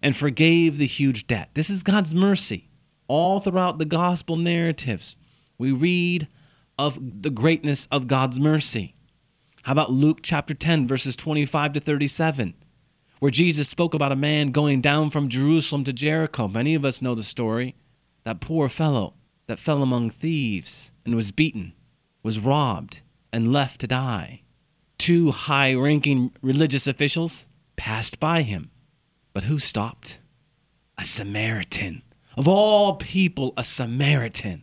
and 0.02 0.16
forgave 0.16 0.78
the 0.78 0.86
huge 0.86 1.26
debt. 1.26 1.50
This 1.54 1.70
is 1.70 1.82
God's 1.82 2.14
mercy. 2.14 2.68
All 3.08 3.40
throughout 3.40 3.78
the 3.78 3.84
gospel 3.84 4.36
narratives, 4.36 5.16
we 5.58 5.72
read 5.72 6.28
of 6.78 7.22
the 7.22 7.30
greatness 7.30 7.86
of 7.90 8.08
God's 8.08 8.38
mercy. 8.38 8.94
How 9.62 9.72
about 9.72 9.92
Luke 9.92 10.20
chapter 10.22 10.54
10, 10.54 10.86
verses 10.86 11.16
25 11.16 11.74
to 11.74 11.80
37? 11.80 12.54
where 13.18 13.30
Jesus 13.30 13.68
spoke 13.68 13.94
about 13.94 14.12
a 14.12 14.16
man 14.16 14.50
going 14.50 14.80
down 14.80 15.10
from 15.10 15.28
Jerusalem 15.28 15.84
to 15.84 15.92
Jericho. 15.92 16.48
Many 16.48 16.74
of 16.74 16.84
us 16.84 17.00
know 17.00 17.14
the 17.14 17.22
story. 17.22 17.74
That 18.24 18.40
poor 18.40 18.68
fellow 18.68 19.14
that 19.46 19.60
fell 19.60 19.82
among 19.82 20.10
thieves 20.10 20.90
and 21.04 21.14
was 21.14 21.32
beaten, 21.32 21.72
was 22.22 22.38
robbed, 22.38 23.00
and 23.32 23.52
left 23.52 23.80
to 23.80 23.86
die. 23.86 24.42
Two 24.98 25.30
high 25.30 25.74
ranking 25.74 26.32
religious 26.42 26.86
officials 26.86 27.46
passed 27.76 28.18
by 28.18 28.42
him. 28.42 28.70
But 29.32 29.44
who 29.44 29.58
stopped? 29.58 30.18
A 30.98 31.04
Samaritan. 31.04 32.02
Of 32.36 32.46
all 32.46 32.96
people, 32.96 33.54
a 33.56 33.64
Samaritan. 33.64 34.62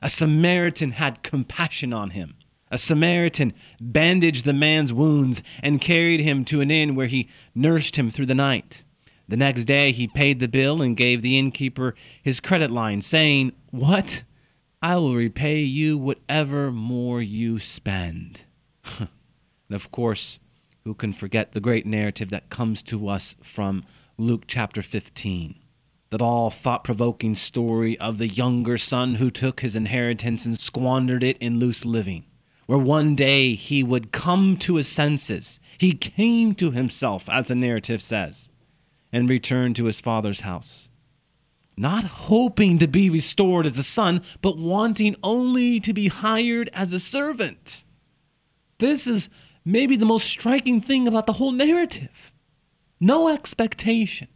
A 0.00 0.08
Samaritan 0.08 0.92
had 0.92 1.22
compassion 1.22 1.92
on 1.92 2.10
him. 2.10 2.36
A 2.70 2.78
Samaritan 2.78 3.52
bandaged 3.80 4.44
the 4.44 4.52
man's 4.52 4.92
wounds 4.92 5.42
and 5.62 5.80
carried 5.80 6.20
him 6.20 6.44
to 6.46 6.60
an 6.60 6.70
inn 6.70 6.94
where 6.94 7.06
he 7.06 7.28
nursed 7.54 7.96
him 7.96 8.10
through 8.10 8.26
the 8.26 8.34
night. 8.34 8.84
The 9.28 9.36
next 9.36 9.64
day 9.64 9.92
he 9.92 10.06
paid 10.06 10.40
the 10.40 10.48
bill 10.48 10.80
and 10.80 10.96
gave 10.96 11.20
the 11.20 11.38
innkeeper 11.38 11.94
his 12.22 12.40
credit 12.40 12.70
line, 12.70 13.02
saying, 13.02 13.52
What? 13.70 14.22
I 14.80 14.96
will 14.96 15.14
repay 15.14 15.58
you 15.58 15.98
whatever 15.98 16.70
more 16.70 17.20
you 17.20 17.58
spend. 17.58 18.42
and 18.98 19.08
of 19.70 19.90
course, 19.90 20.38
who 20.84 20.94
can 20.94 21.12
forget 21.12 21.52
the 21.52 21.60
great 21.60 21.84
narrative 21.84 22.30
that 22.30 22.48
comes 22.48 22.82
to 22.84 23.08
us 23.08 23.34
from 23.42 23.84
Luke 24.16 24.44
chapter 24.46 24.82
15? 24.82 25.56
That 26.10 26.22
all 26.22 26.50
thought 26.50 26.84
provoking 26.84 27.34
story 27.34 27.98
of 27.98 28.18
the 28.18 28.28
younger 28.28 28.78
son 28.78 29.16
who 29.16 29.30
took 29.30 29.60
his 29.60 29.76
inheritance 29.76 30.46
and 30.46 30.58
squandered 30.58 31.22
it 31.22 31.36
in 31.38 31.58
loose 31.58 31.84
living 31.84 32.24
where 32.68 32.78
one 32.78 33.14
day 33.14 33.54
he 33.54 33.82
would 33.82 34.12
come 34.12 34.54
to 34.54 34.74
his 34.74 34.86
senses. 34.86 35.58
He 35.78 35.94
came 35.94 36.54
to 36.56 36.70
himself, 36.70 37.26
as 37.26 37.46
the 37.46 37.54
narrative 37.54 38.02
says, 38.02 38.50
and 39.10 39.26
returned 39.26 39.74
to 39.76 39.86
his 39.86 40.02
father's 40.02 40.40
house. 40.40 40.90
Not 41.78 42.04
hoping 42.04 42.78
to 42.78 42.86
be 42.86 43.08
restored 43.08 43.64
as 43.64 43.78
a 43.78 43.82
son, 43.82 44.20
but 44.42 44.58
wanting 44.58 45.16
only 45.22 45.80
to 45.80 45.94
be 45.94 46.08
hired 46.08 46.68
as 46.74 46.92
a 46.92 47.00
servant. 47.00 47.84
This 48.78 49.06
is 49.06 49.30
maybe 49.64 49.96
the 49.96 50.04
most 50.04 50.26
striking 50.26 50.82
thing 50.82 51.08
about 51.08 51.24
the 51.24 51.32
whole 51.32 51.52
narrative. 51.52 52.32
No 53.00 53.28
expectation. 53.28 54.28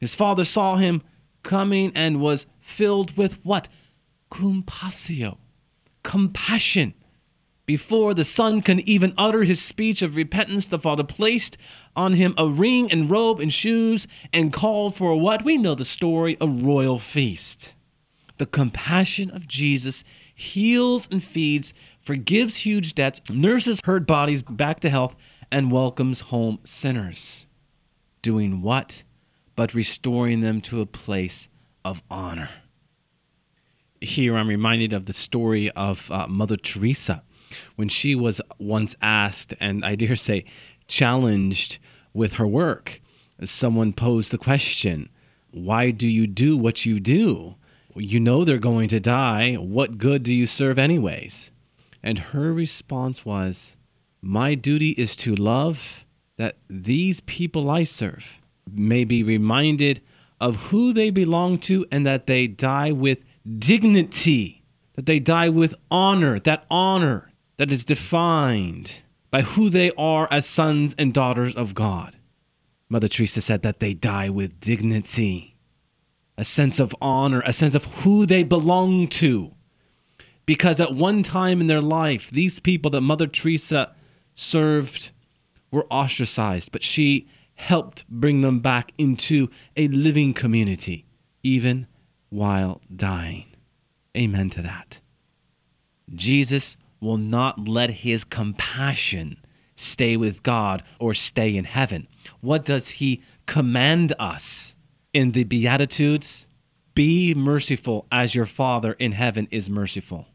His 0.00 0.14
father 0.14 0.44
saw 0.44 0.76
him 0.76 1.02
coming 1.42 1.92
and 1.94 2.20
was 2.20 2.46
filled 2.58 3.16
with 3.16 3.44
what? 3.44 3.68
Compassio, 4.30 5.38
compassion. 6.02 6.94
Before 7.66 8.14
the 8.14 8.24
son 8.24 8.62
can 8.62 8.80
even 8.80 9.14
utter 9.16 9.44
his 9.44 9.62
speech 9.62 10.02
of 10.02 10.16
repentance, 10.16 10.66
the 10.66 10.78
father 10.78 11.04
placed 11.04 11.56
on 11.94 12.14
him 12.14 12.34
a 12.36 12.48
ring 12.48 12.90
and 12.90 13.08
robe 13.08 13.38
and 13.38 13.52
shoes 13.52 14.08
and 14.32 14.52
called 14.52 14.96
for 14.96 15.14
what? 15.20 15.44
We 15.44 15.56
know 15.56 15.74
the 15.74 15.84
story 15.84 16.36
a 16.40 16.48
royal 16.48 16.98
feast. 16.98 17.74
The 18.38 18.46
compassion 18.46 19.30
of 19.30 19.46
Jesus 19.46 20.02
heals 20.34 21.06
and 21.12 21.22
feeds, 21.22 21.74
forgives 22.00 22.56
huge 22.56 22.94
debts, 22.94 23.20
nurses 23.28 23.80
hurt 23.84 24.06
bodies 24.06 24.42
back 24.42 24.80
to 24.80 24.90
health, 24.90 25.14
and 25.52 25.70
welcomes 25.70 26.20
home 26.20 26.58
sinners. 26.64 27.46
Doing 28.22 28.62
what? 28.62 29.02
But 29.60 29.74
restoring 29.74 30.40
them 30.40 30.62
to 30.62 30.80
a 30.80 30.86
place 30.86 31.50
of 31.84 32.00
honor. 32.10 32.48
Here 34.00 34.34
I'm 34.34 34.48
reminded 34.48 34.94
of 34.94 35.04
the 35.04 35.12
story 35.12 35.70
of 35.72 36.10
uh, 36.10 36.26
Mother 36.28 36.56
Teresa 36.56 37.22
when 37.76 37.90
she 37.90 38.14
was 38.14 38.40
once 38.58 38.94
asked, 39.02 39.52
and 39.60 39.84
I 39.84 39.96
dare 39.96 40.16
say 40.16 40.46
challenged 40.88 41.78
with 42.14 42.36
her 42.40 42.46
work. 42.46 43.02
Someone 43.44 43.92
posed 43.92 44.30
the 44.30 44.38
question, 44.38 45.10
Why 45.50 45.90
do 45.90 46.08
you 46.08 46.26
do 46.26 46.56
what 46.56 46.86
you 46.86 46.98
do? 46.98 47.56
You 47.94 48.18
know 48.18 48.46
they're 48.46 48.56
going 48.56 48.88
to 48.88 48.98
die. 48.98 49.56
What 49.56 49.98
good 49.98 50.22
do 50.22 50.32
you 50.34 50.46
serve, 50.46 50.78
anyways? 50.78 51.50
And 52.02 52.18
her 52.32 52.54
response 52.54 53.26
was, 53.26 53.76
My 54.22 54.54
duty 54.54 54.92
is 54.92 55.14
to 55.16 55.34
love 55.34 56.06
that 56.38 56.56
these 56.70 57.20
people 57.20 57.68
I 57.68 57.84
serve 57.84 58.39
may 58.74 59.04
be 59.04 59.22
reminded 59.22 60.00
of 60.40 60.56
who 60.56 60.92
they 60.92 61.10
belong 61.10 61.58
to 61.58 61.86
and 61.90 62.06
that 62.06 62.26
they 62.26 62.46
die 62.46 62.90
with 62.92 63.18
dignity, 63.58 64.62
that 64.94 65.06
they 65.06 65.18
die 65.18 65.48
with 65.48 65.74
honor, 65.90 66.38
that 66.40 66.64
honor 66.70 67.30
that 67.58 67.70
is 67.70 67.84
defined 67.84 69.02
by 69.30 69.42
who 69.42 69.70
they 69.70 69.92
are 69.92 70.26
as 70.30 70.46
sons 70.46 70.94
and 70.98 71.12
daughters 71.12 71.54
of 71.54 71.74
God. 71.74 72.16
Mother 72.88 73.08
Teresa 73.08 73.40
said 73.40 73.62
that 73.62 73.80
they 73.80 73.94
die 73.94 74.28
with 74.28 74.58
dignity, 74.60 75.56
a 76.36 76.44
sense 76.44 76.80
of 76.80 76.94
honor, 77.00 77.42
a 77.46 77.52
sense 77.52 77.74
of 77.74 77.84
who 77.84 78.26
they 78.26 78.42
belong 78.42 79.06
to. 79.08 79.54
Because 80.46 80.80
at 80.80 80.94
one 80.94 81.22
time 81.22 81.60
in 81.60 81.68
their 81.68 81.82
life, 81.82 82.30
these 82.32 82.58
people 82.58 82.90
that 82.90 83.02
Mother 83.02 83.28
Teresa 83.28 83.94
served 84.34 85.10
were 85.70 85.86
ostracized, 85.90 86.72
but 86.72 86.82
she 86.82 87.28
helped 87.60 88.08
bring 88.08 88.40
them 88.40 88.60
back 88.60 88.92
into 88.96 89.48
a 89.76 89.86
living 89.88 90.32
community, 90.32 91.04
even 91.42 91.86
while 92.30 92.80
dying. 92.94 93.44
Amen 94.16 94.48
to 94.50 94.62
that. 94.62 94.98
Jesus 96.12 96.76
will 97.00 97.18
not 97.18 97.68
let 97.68 97.90
his 97.90 98.24
compassion 98.24 99.36
stay 99.76 100.16
with 100.16 100.42
God 100.42 100.82
or 100.98 101.14
stay 101.14 101.54
in 101.54 101.64
heaven. 101.64 102.08
What 102.40 102.64
does 102.64 102.88
he 102.88 103.22
command 103.46 104.14
us 104.18 104.74
in 105.12 105.32
the 105.32 105.44
Beatitudes? 105.44 106.46
Be 106.94 107.34
merciful 107.34 108.06
as 108.10 108.34
your 108.34 108.46
Father 108.46 108.94
in 108.94 109.12
heaven 109.12 109.46
is 109.50 109.70
merciful. 109.70 110.26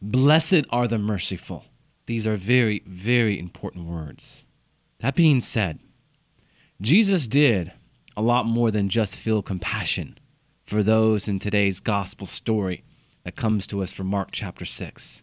Blessed 0.00 0.64
are 0.70 0.86
the 0.86 0.98
merciful. 0.98 1.64
These 2.06 2.26
are 2.26 2.36
very, 2.36 2.82
very 2.86 3.38
important 3.38 3.86
words. 3.86 4.44
That 5.00 5.14
being 5.14 5.40
said, 5.40 5.80
Jesus 6.80 7.26
did 7.26 7.72
a 8.18 8.22
lot 8.22 8.44
more 8.44 8.70
than 8.70 8.90
just 8.90 9.16
feel 9.16 9.40
compassion 9.40 10.18
for 10.66 10.82
those 10.82 11.26
in 11.26 11.38
today's 11.38 11.80
gospel 11.80 12.26
story 12.26 12.84
that 13.24 13.34
comes 13.34 13.66
to 13.66 13.82
us 13.82 13.92
from 13.92 14.08
Mark 14.08 14.28
chapter 14.30 14.66
6. 14.66 15.22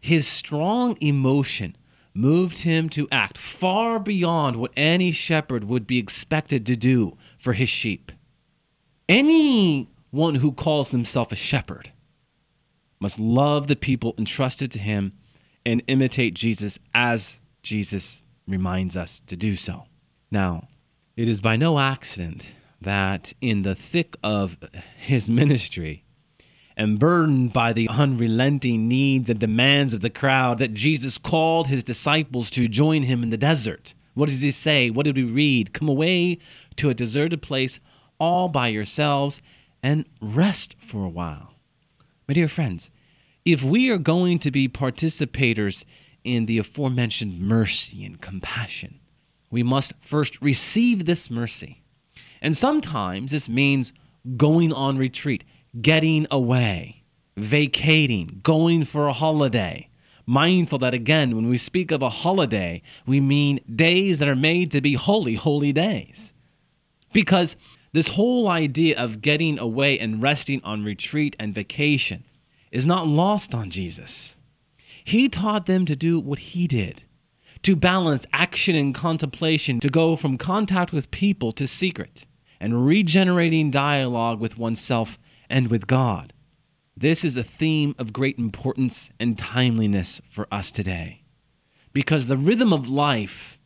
His 0.00 0.28
strong 0.28 0.96
emotion 1.00 1.76
moved 2.14 2.58
him 2.58 2.88
to 2.90 3.08
act 3.10 3.36
far 3.36 3.98
beyond 3.98 4.56
what 4.56 4.70
any 4.76 5.10
shepherd 5.10 5.64
would 5.64 5.88
be 5.88 5.98
expected 5.98 6.64
to 6.66 6.76
do 6.76 7.16
for 7.36 7.54
his 7.54 7.68
sheep. 7.68 8.12
Anyone 9.08 10.36
who 10.36 10.52
calls 10.52 10.90
himself 10.90 11.32
a 11.32 11.36
shepherd 11.36 11.90
must 13.00 13.18
love 13.18 13.66
the 13.66 13.76
people 13.76 14.14
entrusted 14.16 14.70
to 14.70 14.78
him 14.78 15.14
and 15.66 15.82
imitate 15.88 16.34
Jesus 16.34 16.78
as 16.94 17.40
Jesus 17.64 18.22
reminds 18.46 18.96
us 18.96 19.20
to 19.26 19.36
do 19.36 19.56
so. 19.56 19.87
Now, 20.30 20.68
it 21.16 21.28
is 21.28 21.40
by 21.40 21.56
no 21.56 21.78
accident 21.78 22.44
that 22.80 23.32
in 23.40 23.62
the 23.62 23.74
thick 23.74 24.16
of 24.22 24.56
his 24.98 25.28
ministry, 25.28 26.04
and 26.76 26.98
burdened 26.98 27.52
by 27.52 27.72
the 27.72 27.88
unrelenting 27.88 28.86
needs 28.86 29.28
and 29.28 29.40
demands 29.40 29.92
of 29.92 30.00
the 30.00 30.10
crowd, 30.10 30.58
that 30.58 30.74
Jesus 30.74 31.18
called 31.18 31.66
his 31.66 31.82
disciples 31.82 32.50
to 32.50 32.68
join 32.68 33.02
him 33.02 33.22
in 33.24 33.30
the 33.30 33.36
desert. 33.36 33.94
What 34.14 34.28
does 34.28 34.42
he 34.42 34.52
say? 34.52 34.90
What 34.90 35.04
did 35.04 35.16
we 35.16 35.24
read? 35.24 35.72
Come 35.72 35.88
away 35.88 36.38
to 36.76 36.88
a 36.88 36.94
deserted 36.94 37.42
place 37.42 37.80
all 38.20 38.48
by 38.48 38.68
yourselves 38.68 39.40
and 39.82 40.04
rest 40.20 40.76
for 40.78 41.04
a 41.04 41.08
while. 41.08 41.54
My 42.28 42.34
dear 42.34 42.48
friends, 42.48 42.90
if 43.44 43.64
we 43.64 43.90
are 43.90 43.98
going 43.98 44.38
to 44.40 44.50
be 44.50 44.68
participators 44.68 45.84
in 46.22 46.46
the 46.46 46.58
aforementioned 46.58 47.40
mercy 47.40 48.04
and 48.04 48.20
compassion, 48.20 49.00
we 49.50 49.62
must 49.62 49.92
first 50.00 50.40
receive 50.42 51.04
this 51.04 51.30
mercy. 51.30 51.82
And 52.40 52.56
sometimes 52.56 53.32
this 53.32 53.48
means 53.48 53.92
going 54.36 54.72
on 54.72 54.98
retreat, 54.98 55.44
getting 55.80 56.26
away, 56.30 57.02
vacating, 57.36 58.40
going 58.42 58.84
for 58.84 59.08
a 59.08 59.12
holiday. 59.12 59.88
Mindful 60.26 60.78
that 60.80 60.92
again, 60.92 61.34
when 61.34 61.48
we 61.48 61.56
speak 61.56 61.90
of 61.90 62.02
a 62.02 62.10
holiday, 62.10 62.82
we 63.06 63.20
mean 63.20 63.60
days 63.74 64.18
that 64.18 64.28
are 64.28 64.36
made 64.36 64.70
to 64.72 64.80
be 64.80 64.94
holy, 64.94 65.34
holy 65.34 65.72
days. 65.72 66.34
Because 67.14 67.56
this 67.92 68.08
whole 68.08 68.48
idea 68.48 68.98
of 68.98 69.22
getting 69.22 69.58
away 69.58 69.98
and 69.98 70.20
resting 70.20 70.60
on 70.62 70.84
retreat 70.84 71.34
and 71.38 71.54
vacation 71.54 72.24
is 72.70 72.84
not 72.84 73.08
lost 73.08 73.54
on 73.54 73.70
Jesus. 73.70 74.36
He 75.02 75.30
taught 75.30 75.64
them 75.64 75.86
to 75.86 75.96
do 75.96 76.20
what 76.20 76.38
he 76.38 76.66
did 76.66 77.04
to 77.62 77.76
balance 77.76 78.26
action 78.32 78.74
and 78.74 78.94
contemplation, 78.94 79.80
to 79.80 79.88
go 79.88 80.16
from 80.16 80.38
contact 80.38 80.92
with 80.92 81.10
people 81.10 81.52
to 81.52 81.66
secret, 81.66 82.26
and 82.60 82.86
regenerating 82.86 83.70
dialogue 83.70 84.40
with 84.40 84.58
oneself 84.58 85.18
and 85.48 85.68
with 85.68 85.86
God. 85.86 86.32
This 86.96 87.24
is 87.24 87.36
a 87.36 87.44
theme 87.44 87.94
of 87.98 88.12
great 88.12 88.38
importance 88.38 89.10
and 89.20 89.38
timeliness 89.38 90.20
for 90.28 90.48
us 90.50 90.72
today. 90.72 91.22
Because 91.92 92.26
the 92.26 92.36
rhythm 92.36 92.72
of 92.72 92.88
life 92.88 93.58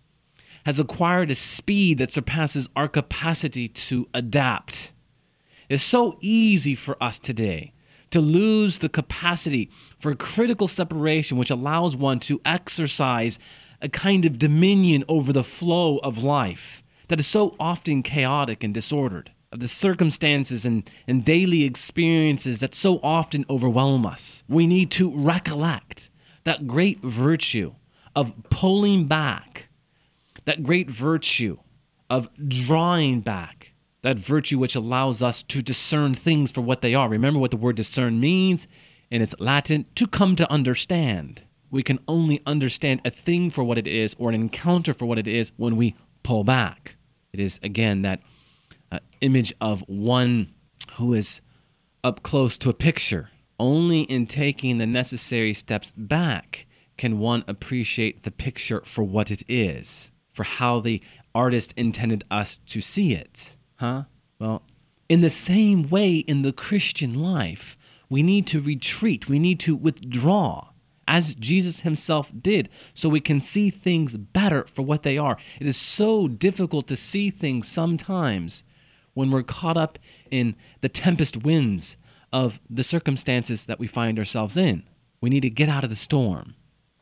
has 0.64 0.78
acquired 0.78 1.30
a 1.30 1.34
speed 1.34 1.98
that 1.98 2.12
surpasses 2.12 2.68
our 2.76 2.88
capacity 2.88 3.68
to 3.68 4.06
adapt. 4.14 4.92
It's 5.68 5.82
so 5.82 6.18
easy 6.20 6.74
for 6.74 7.02
us 7.02 7.18
today 7.18 7.72
to 8.10 8.20
lose 8.20 8.78
the 8.78 8.88
capacity 8.88 9.70
for 9.98 10.14
critical 10.14 10.68
separation, 10.68 11.38
which 11.38 11.50
allows 11.50 11.96
one 11.96 12.20
to 12.20 12.40
exercise 12.44 13.38
a 13.82 13.88
kind 13.88 14.24
of 14.24 14.38
dominion 14.38 15.04
over 15.08 15.32
the 15.32 15.44
flow 15.44 15.98
of 15.98 16.16
life 16.18 16.82
that 17.08 17.20
is 17.20 17.26
so 17.26 17.54
often 17.60 18.02
chaotic 18.02 18.62
and 18.64 18.72
disordered, 18.72 19.32
of 19.50 19.60
the 19.60 19.68
circumstances 19.68 20.64
and, 20.64 20.88
and 21.06 21.24
daily 21.24 21.64
experiences 21.64 22.60
that 22.60 22.74
so 22.74 23.00
often 23.02 23.44
overwhelm 23.50 24.06
us. 24.06 24.44
We 24.48 24.66
need 24.66 24.90
to 24.92 25.10
recollect 25.10 26.08
that 26.44 26.66
great 26.66 27.00
virtue 27.02 27.74
of 28.16 28.32
pulling 28.48 29.06
back, 29.06 29.68
that 30.46 30.62
great 30.62 30.88
virtue 30.88 31.58
of 32.08 32.30
drawing 32.48 33.20
back, 33.20 33.72
that 34.02 34.18
virtue 34.18 34.58
which 34.58 34.74
allows 34.74 35.20
us 35.20 35.42
to 35.44 35.60
discern 35.60 36.14
things 36.14 36.50
for 36.50 36.60
what 36.60 36.80
they 36.80 36.94
are. 36.94 37.08
Remember 37.08 37.38
what 37.38 37.50
the 37.50 37.56
word 37.56 37.76
discern 37.76 38.20
means 38.20 38.66
in 39.10 39.20
its 39.20 39.34
Latin 39.38 39.86
to 39.96 40.06
come 40.06 40.34
to 40.36 40.50
understand 40.50 41.42
we 41.72 41.82
can 41.82 41.98
only 42.06 42.40
understand 42.46 43.00
a 43.04 43.10
thing 43.10 43.50
for 43.50 43.64
what 43.64 43.78
it 43.78 43.86
is 43.88 44.14
or 44.18 44.28
an 44.28 44.34
encounter 44.36 44.92
for 44.92 45.06
what 45.06 45.18
it 45.18 45.26
is 45.26 45.50
when 45.56 45.76
we 45.76 45.96
pull 46.22 46.44
back. 46.44 46.96
It 47.32 47.40
is, 47.40 47.58
again, 47.62 48.02
that 48.02 48.20
uh, 48.92 48.98
image 49.22 49.54
of 49.58 49.80
one 49.88 50.52
who 50.96 51.14
is 51.14 51.40
up 52.04 52.22
close 52.22 52.58
to 52.58 52.68
a 52.68 52.74
picture. 52.74 53.30
Only 53.58 54.02
in 54.02 54.26
taking 54.26 54.76
the 54.76 54.86
necessary 54.86 55.54
steps 55.54 55.92
back 55.96 56.66
can 56.98 57.18
one 57.18 57.42
appreciate 57.48 58.22
the 58.24 58.30
picture 58.30 58.82
for 58.84 59.02
what 59.02 59.30
it 59.30 59.42
is, 59.48 60.10
for 60.34 60.44
how 60.44 60.78
the 60.78 61.00
artist 61.34 61.72
intended 61.74 62.22
us 62.30 62.60
to 62.66 62.82
see 62.82 63.14
it. 63.14 63.54
Huh? 63.76 64.04
Well, 64.38 64.62
in 65.08 65.22
the 65.22 65.30
same 65.30 65.88
way 65.88 66.16
in 66.16 66.42
the 66.42 66.52
Christian 66.52 67.14
life, 67.14 67.78
we 68.10 68.22
need 68.22 68.46
to 68.48 68.60
retreat, 68.60 69.26
we 69.26 69.38
need 69.38 69.58
to 69.60 69.74
withdraw 69.74 70.71
as 71.08 71.34
Jesus 71.34 71.80
himself 71.80 72.30
did, 72.40 72.68
so 72.94 73.08
we 73.08 73.20
can 73.20 73.40
see 73.40 73.70
things 73.70 74.16
better 74.16 74.66
for 74.72 74.82
what 74.82 75.02
they 75.02 75.18
are. 75.18 75.36
It 75.60 75.66
is 75.66 75.76
so 75.76 76.28
difficult 76.28 76.86
to 76.88 76.96
see 76.96 77.30
things 77.30 77.68
sometimes 77.68 78.64
when 79.14 79.30
we're 79.30 79.42
caught 79.42 79.76
up 79.76 79.98
in 80.30 80.56
the 80.80 80.88
tempest 80.88 81.42
winds 81.42 81.96
of 82.32 82.60
the 82.70 82.84
circumstances 82.84 83.66
that 83.66 83.78
we 83.78 83.86
find 83.86 84.18
ourselves 84.18 84.56
in. 84.56 84.84
We 85.20 85.30
need 85.30 85.42
to 85.42 85.50
get 85.50 85.68
out 85.68 85.84
of 85.84 85.90
the 85.90 85.96
storm 85.96 86.54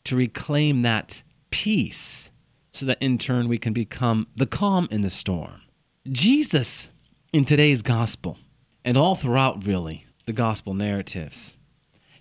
to 0.05 0.17
reclaim 0.17 0.83
that 0.83 1.23
peace 1.51 2.31
so 2.73 2.87
that 2.87 3.03
in 3.03 3.19
turn 3.19 3.49
we 3.49 3.59
can 3.59 3.73
become 3.73 4.27
the 4.37 4.47
calm 4.47 4.89
in 4.91 5.03
the 5.03 5.11
storm. 5.11 5.63
Jesus, 6.11 6.89
in 7.33 7.45
today's 7.45 7.83
gospel, 7.83 8.39
and 8.85 8.97
all 8.97 9.15
throughout 9.15 9.67
really 9.67 10.07
the 10.27 10.33
gospel 10.33 10.75
narratives, 10.75 11.57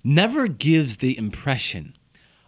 never 0.04 0.48
gives 0.48 0.98
the 0.98 1.18
impression 1.18 1.96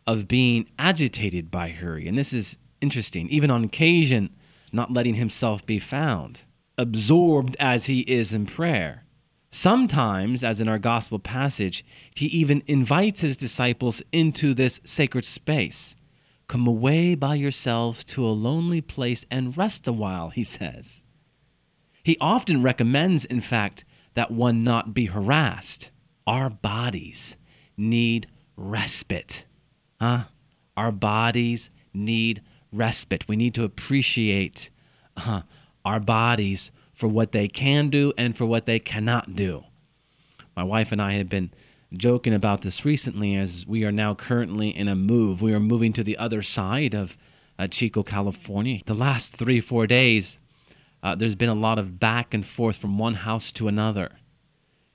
of 0.07 0.27
being 0.27 0.67
agitated 0.79 1.51
by 1.51 1.69
hurry. 1.69 2.07
And 2.07 2.17
this 2.17 2.33
is 2.33 2.57
interesting. 2.81 3.29
Even 3.29 3.51
on 3.51 3.63
occasion, 3.63 4.29
not 4.71 4.91
letting 4.91 5.15
himself 5.15 5.65
be 5.65 5.79
found, 5.79 6.41
absorbed 6.77 7.55
as 7.59 7.85
he 7.85 8.01
is 8.01 8.33
in 8.33 8.45
prayer. 8.45 9.05
Sometimes, 9.51 10.43
as 10.43 10.61
in 10.61 10.69
our 10.69 10.79
gospel 10.79 11.19
passage, 11.19 11.85
he 12.15 12.27
even 12.27 12.63
invites 12.67 13.19
his 13.19 13.35
disciples 13.35 14.01
into 14.11 14.53
this 14.53 14.79
sacred 14.85 15.25
space. 15.25 15.95
Come 16.47 16.65
away 16.67 17.15
by 17.15 17.35
yourselves 17.35 18.03
to 18.05 18.25
a 18.25 18.31
lonely 18.31 18.81
place 18.81 19.25
and 19.29 19.57
rest 19.57 19.87
a 19.87 19.93
while, 19.93 20.29
he 20.29 20.43
says. 20.43 21.03
He 22.03 22.17
often 22.19 22.63
recommends, 22.63 23.25
in 23.25 23.41
fact, 23.41 23.85
that 24.13 24.31
one 24.31 24.63
not 24.63 24.93
be 24.93 25.05
harassed. 25.05 25.91
Our 26.25 26.49
bodies 26.49 27.35
need 27.77 28.27
respite. 28.55 29.45
Huh? 29.99 30.23
Our 30.77 30.91
bodies 30.91 31.69
need 31.93 32.41
respite. 32.71 33.27
We 33.27 33.35
need 33.35 33.53
to 33.55 33.63
appreciate 33.63 34.69
uh, 35.17 35.41
our 35.83 35.99
bodies 35.99 36.71
for 36.93 37.07
what 37.07 37.31
they 37.31 37.47
can 37.47 37.89
do 37.89 38.13
and 38.17 38.37
for 38.37 38.45
what 38.45 38.65
they 38.65 38.79
cannot 38.79 39.35
do. 39.35 39.63
My 40.55 40.63
wife 40.63 40.91
and 40.91 41.01
I 41.01 41.13
have 41.13 41.29
been 41.29 41.51
joking 41.93 42.33
about 42.33 42.61
this 42.61 42.85
recently 42.85 43.35
as 43.35 43.65
we 43.67 43.83
are 43.83 43.91
now 43.91 44.15
currently 44.15 44.69
in 44.69 44.87
a 44.87 44.95
move. 44.95 45.41
We 45.41 45.53
are 45.53 45.59
moving 45.59 45.93
to 45.93 46.03
the 46.03 46.17
other 46.17 46.41
side 46.41 46.93
of 46.93 47.17
uh, 47.59 47.67
Chico, 47.67 48.03
California. 48.03 48.81
The 48.85 48.93
last 48.93 49.35
three, 49.35 49.59
four 49.59 49.87
days, 49.87 50.39
uh, 51.03 51.15
there's 51.15 51.35
been 51.35 51.49
a 51.49 51.55
lot 51.55 51.79
of 51.79 51.99
back 51.99 52.33
and 52.33 52.45
forth 52.45 52.77
from 52.77 52.97
one 52.97 53.15
house 53.15 53.51
to 53.53 53.67
another. 53.67 54.11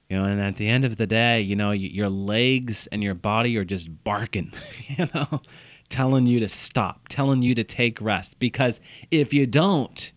You 0.08 0.18
know, 0.18 0.24
and 0.24 0.40
at 0.40 0.56
the 0.56 0.68
end 0.68 0.84
of 0.84 0.96
the 0.96 1.06
day, 1.06 1.40
you 1.40 1.56
know, 1.56 1.72
your 1.72 2.08
legs 2.08 2.86
and 2.92 3.02
your 3.02 3.14
body 3.14 3.56
are 3.56 3.64
just 3.64 4.04
barking, 4.04 4.52
you 4.88 5.08
know, 5.12 5.42
telling 5.88 6.26
you 6.26 6.40
to 6.40 6.48
stop, 6.48 7.08
telling 7.08 7.42
you 7.42 7.54
to 7.56 7.64
take 7.64 8.00
rest. 8.00 8.38
Because 8.38 8.80
if 9.10 9.32
you 9.32 9.46
don't, 9.46 10.12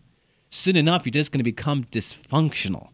soon 0.50 0.76
enough, 0.76 1.04
you're 1.04 1.10
just 1.10 1.32
going 1.32 1.40
to 1.40 1.44
become 1.44 1.84
dysfunctional. 1.84 2.90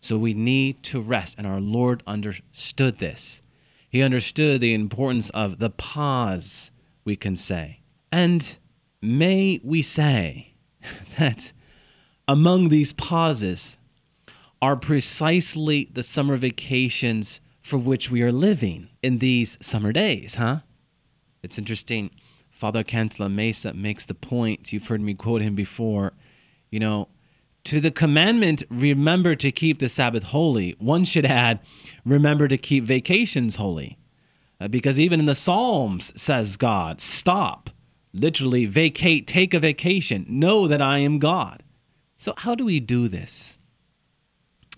So 0.00 0.16
we 0.16 0.34
need 0.34 0.82
to 0.84 1.00
rest. 1.00 1.36
And 1.36 1.46
our 1.46 1.60
Lord 1.60 2.02
understood 2.06 2.98
this. 2.98 3.42
He 3.88 4.02
understood 4.02 4.60
the 4.60 4.74
importance 4.74 5.30
of 5.30 5.58
the 5.58 5.70
pause, 5.70 6.70
we 7.04 7.16
can 7.16 7.36
say. 7.36 7.80
And 8.10 8.56
may 9.00 9.60
we 9.62 9.82
say 9.82 10.54
that 11.18 11.52
among 12.26 12.70
these 12.70 12.92
pauses 12.92 13.76
are 14.64 14.76
precisely 14.76 15.90
the 15.92 16.02
summer 16.02 16.38
vacations 16.38 17.38
for 17.60 17.76
which 17.76 18.10
we 18.10 18.22
are 18.22 18.32
living 18.32 18.88
in 19.02 19.18
these 19.18 19.58
summer 19.60 19.92
days, 19.92 20.36
huh? 20.36 20.60
It's 21.42 21.58
interesting. 21.58 22.08
Father 22.50 22.82
Cantalamessa 22.82 23.74
makes 23.74 24.06
the 24.06 24.14
point, 24.14 24.72
you've 24.72 24.86
heard 24.86 25.02
me 25.02 25.12
quote 25.12 25.42
him 25.42 25.54
before, 25.54 26.14
you 26.70 26.80
know, 26.80 27.08
to 27.64 27.78
the 27.78 27.90
commandment, 27.90 28.62
remember 28.70 29.36
to 29.36 29.52
keep 29.52 29.80
the 29.80 29.88
Sabbath 29.90 30.22
holy, 30.22 30.74
one 30.78 31.04
should 31.04 31.26
add, 31.26 31.60
remember 32.06 32.48
to 32.48 32.56
keep 32.56 32.84
vacations 32.84 33.56
holy. 33.56 33.98
Uh, 34.58 34.68
because 34.68 34.98
even 34.98 35.20
in 35.20 35.26
the 35.26 35.34
Psalms, 35.34 36.10
says 36.16 36.56
God, 36.56 37.02
stop, 37.02 37.68
literally 38.14 38.64
vacate, 38.64 39.26
take 39.26 39.52
a 39.52 39.60
vacation, 39.60 40.24
know 40.26 40.66
that 40.66 40.80
I 40.80 41.00
am 41.00 41.18
God. 41.18 41.62
So, 42.16 42.32
how 42.38 42.54
do 42.54 42.64
we 42.64 42.80
do 42.80 43.08
this 43.08 43.53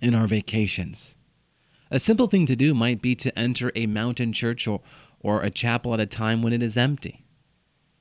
in 0.01 0.15
our 0.15 0.27
vacations? 0.27 1.15
A 1.91 1.99
simple 1.99 2.27
thing 2.27 2.47
to 2.47 2.57
do 2.57 2.75
might 2.75 3.01
be 3.01 3.15
to 3.15 3.37
enter 3.39 3.71
a 3.75 3.87
mountain 3.87 4.33
church 4.33 4.67
or 4.67 4.81
or 5.21 5.43
a 5.43 5.51
chapel 5.51 5.93
at 5.93 6.01
a 6.01 6.07
time 6.07 6.41
when 6.41 6.53
it 6.53 6.63
is 6.63 6.77
empty. 6.77 7.25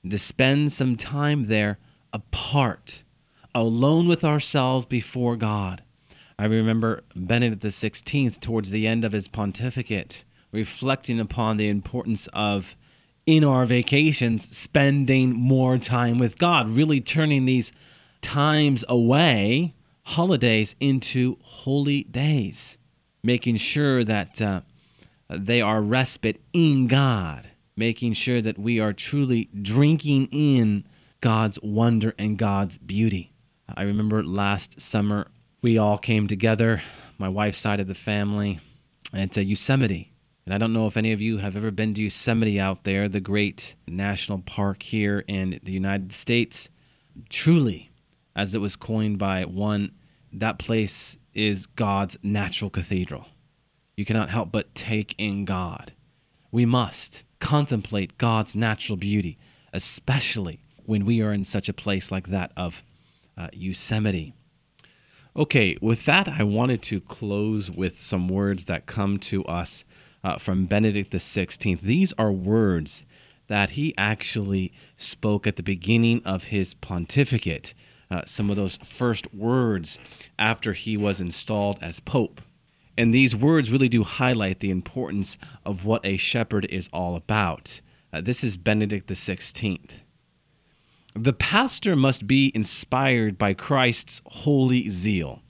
To 0.08 0.18
spend 0.18 0.72
some 0.72 0.96
time 0.96 1.46
there 1.46 1.80
apart, 2.14 3.04
alone 3.56 4.08
with 4.08 4.24
ourselves 4.24 4.86
before 4.86 5.36
God. 5.36 5.82
I 6.38 6.46
remember 6.46 7.04
Benedict 7.16 7.64
XVI, 7.64 8.40
towards 8.40 8.70
the 8.70 8.86
end 8.86 9.04
of 9.04 9.14
his 9.14 9.28
pontificate, 9.28 10.24
reflecting 10.52 11.20
upon 11.20 11.58
the 11.58 11.70
importance 11.70 12.28
of, 12.34 12.76
in 13.26 13.44
our 13.44 13.66
vacations, 13.66 14.56
spending 14.56 15.32
more 15.32 15.78
time 15.78 16.20
with 16.20 16.38
God, 16.38 16.70
really 16.70 17.02
turning 17.02 17.46
these 17.46 17.72
times 18.22 18.84
away, 18.88 19.74
holidays, 20.06 20.76
into 20.80 21.38
holy 21.42 22.04
days, 22.04 22.78
making 23.22 23.58
sure 23.58 24.04
that. 24.04 24.42
Uh, 24.42 24.62
they 25.30 25.62
are 25.62 25.82
respite 25.82 26.42
in 26.54 26.88
God, 26.88 27.50
making 27.76 28.14
sure 28.14 28.42
that 28.42 28.60
we 28.60 28.80
are 28.80 28.94
truly 28.94 29.50
drinking 29.60 30.28
in 30.32 30.86
God's 31.22 31.60
wonder 31.62 32.14
and 32.18 32.38
God's 32.38 32.78
beauty. 32.78 33.32
I 33.76 33.84
remember 33.84 34.24
last 34.24 34.80
summer, 34.80 35.28
we 35.62 35.78
all 35.78 35.98
came 35.98 36.28
together, 36.28 36.84
my 37.18 37.30
wife's 37.30 37.58
side 37.58 37.80
of 37.80 37.88
the 37.88 37.96
family, 37.96 38.60
and 39.12 39.32
to 39.32 39.44
Yosemite. 39.44 40.12
And 40.46 40.54
I 40.54 40.60
don't 40.60 40.74
know 40.74 40.86
if 40.86 40.98
any 40.98 41.12
of 41.12 41.22
you 41.22 41.40
have 41.40 41.56
ever 41.56 41.72
been 41.72 41.96
to 41.96 42.04
Yosemite 42.04 42.60
out 42.60 42.84
there, 42.84 43.10
the 43.10 43.20
great 43.20 43.74
national 43.88 44.40
park 44.40 44.84
here 44.84 45.24
in 45.28 45.60
the 45.64 45.72
United 45.72 46.14
States. 46.14 46.70
Truly, 47.30 47.90
as 48.36 48.54
it 48.54 48.62
was 48.62 48.76
coined 48.76 49.18
by 49.18 49.46
one, 49.46 49.92
that 50.34 50.60
place 50.60 51.18
is 51.34 51.66
God's 51.66 52.18
natural 52.24 52.70
cathedral 52.70 53.28
you 53.96 54.06
cannot 54.06 54.30
help 54.30 54.52
but 54.52 54.76
take 54.76 55.16
in 55.18 55.46
God. 55.46 55.94
We 56.52 56.66
must 56.66 57.24
contemplate 57.40 58.18
God's 58.18 58.56
natural 58.56 58.98
beauty, 58.98 59.38
especially 59.74 60.60
when 60.86 61.06
we 61.06 61.22
are 61.22 61.34
in 61.34 61.44
such 61.44 61.70
a 61.70 61.74
place 61.74 62.12
like 62.12 62.28
that 62.28 62.52
of 62.56 62.84
uh, 63.38 63.48
Yosemite. 63.54 64.34
Okay, 65.36 65.78
with 65.82 66.06
that, 66.06 66.28
I 66.28 66.44
wanted 66.44 66.82
to 66.84 67.02
close 67.02 67.70
with 67.70 68.00
some 68.00 68.30
words 68.30 68.66
that 68.66 68.86
come 68.86 69.18
to 69.20 69.44
us 69.46 69.84
uh, 70.24 70.38
from 70.38 70.66
Benedict 70.66 71.12
XVI. 71.12 71.80
These 71.82 72.14
are 72.18 72.32
words 72.32 73.04
that 73.48 73.72
he 73.72 73.94
actually 73.98 74.74
spoke 74.98 75.46
at 75.46 75.56
the 75.56 75.64
beginning 75.64 76.22
of 76.26 76.46
his 76.46 76.74
pontificate, 76.74 77.74
uh, 78.10 78.22
some 78.26 78.50
of 78.50 78.56
those 78.56 78.78
first 78.78 79.34
words 79.34 79.98
after 80.38 80.74
he 80.74 80.98
was 80.98 81.20
installed 81.20 81.80
as 81.82 82.00
Pope. 82.00 82.42
And 82.98 83.14
these 83.14 83.36
words 83.36 83.72
really 83.72 83.90
do 83.90 84.04
highlight 84.04 84.60
the 84.60 84.72
importance 84.72 85.38
of 85.66 85.86
what 85.86 86.06
a 86.06 86.18
shepherd 86.18 86.66
is 86.70 86.90
all 86.94 87.16
about. 87.16 87.82
Uh, 88.14 88.22
this 88.22 88.44
is 88.44 88.56
Benedict 88.56 89.10
XVI. 89.10 89.80
The 91.14 91.34
pastor 91.34 91.96
must 91.96 92.28
be 92.28 92.52
inspired 92.54 93.38
by 93.38 93.54
Christ's 93.54 94.22
holy 94.26 94.90
zeal. 94.90 95.42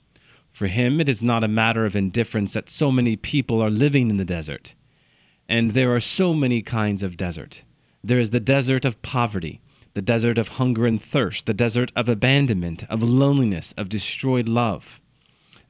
For 0.52 0.68
him, 0.68 1.00
it 1.00 1.08
is 1.08 1.22
not 1.22 1.44
a 1.44 1.48
matter 1.48 1.84
of 1.84 1.94
indifference 1.94 2.54
that 2.54 2.70
so 2.70 2.90
many 2.90 3.14
people 3.14 3.60
are 3.60 3.70
living 3.70 4.08
in 4.10 4.16
the 4.16 4.24
desert. 4.24 4.74
And 5.48 5.72
there 5.72 5.94
are 5.94 6.00
so 6.00 6.32
many 6.34 6.62
kinds 6.62 7.02
of 7.02 7.16
desert. 7.16 7.62
There 8.02 8.18
is 8.18 8.30
the 8.30 8.40
desert 8.40 8.84
of 8.84 9.02
poverty, 9.02 9.60
the 9.96 10.02
desert 10.02 10.36
of 10.36 10.48
hunger 10.48 10.84
and 10.84 11.02
thirst, 11.02 11.46
the 11.46 11.54
desert 11.54 11.90
of 11.96 12.06
abandonment, 12.06 12.84
of 12.90 13.02
loneliness, 13.02 13.72
of 13.78 13.88
destroyed 13.88 14.46
love. 14.46 15.00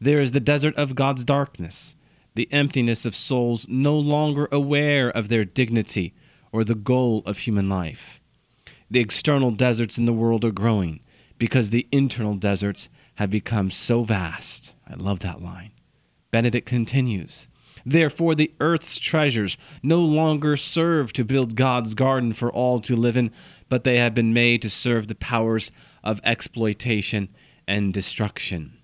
There 0.00 0.20
is 0.20 0.32
the 0.32 0.40
desert 0.40 0.74
of 0.74 0.96
God's 0.96 1.24
darkness, 1.24 1.94
the 2.34 2.52
emptiness 2.52 3.04
of 3.04 3.14
souls 3.14 3.66
no 3.68 3.96
longer 3.96 4.48
aware 4.50 5.10
of 5.10 5.28
their 5.28 5.44
dignity 5.44 6.12
or 6.50 6.64
the 6.64 6.74
goal 6.74 7.22
of 7.24 7.38
human 7.38 7.68
life. 7.68 8.18
The 8.90 8.98
external 8.98 9.52
deserts 9.52 9.96
in 9.96 10.06
the 10.06 10.12
world 10.12 10.44
are 10.44 10.50
growing 10.50 10.98
because 11.38 11.70
the 11.70 11.86
internal 11.92 12.34
deserts 12.34 12.88
have 13.14 13.30
become 13.30 13.70
so 13.70 14.02
vast. 14.02 14.72
I 14.90 14.94
love 14.94 15.20
that 15.20 15.40
line. 15.40 15.70
Benedict 16.32 16.66
continues. 16.66 17.46
Therefore, 17.88 18.34
the 18.34 18.52
earth's 18.58 18.98
treasures 18.98 19.56
no 19.80 20.00
longer 20.00 20.56
serve 20.56 21.12
to 21.12 21.24
build 21.24 21.54
God's 21.54 21.94
garden 21.94 22.32
for 22.32 22.50
all 22.50 22.80
to 22.80 22.96
live 22.96 23.16
in, 23.16 23.30
but 23.68 23.84
they 23.84 23.98
have 23.98 24.14
been 24.14 24.32
made 24.32 24.62
to 24.62 24.70
serve 24.70 25.08
the 25.08 25.14
powers 25.14 25.70
of 26.04 26.20
exploitation 26.24 27.28
and 27.66 27.92
destruction 27.92 28.76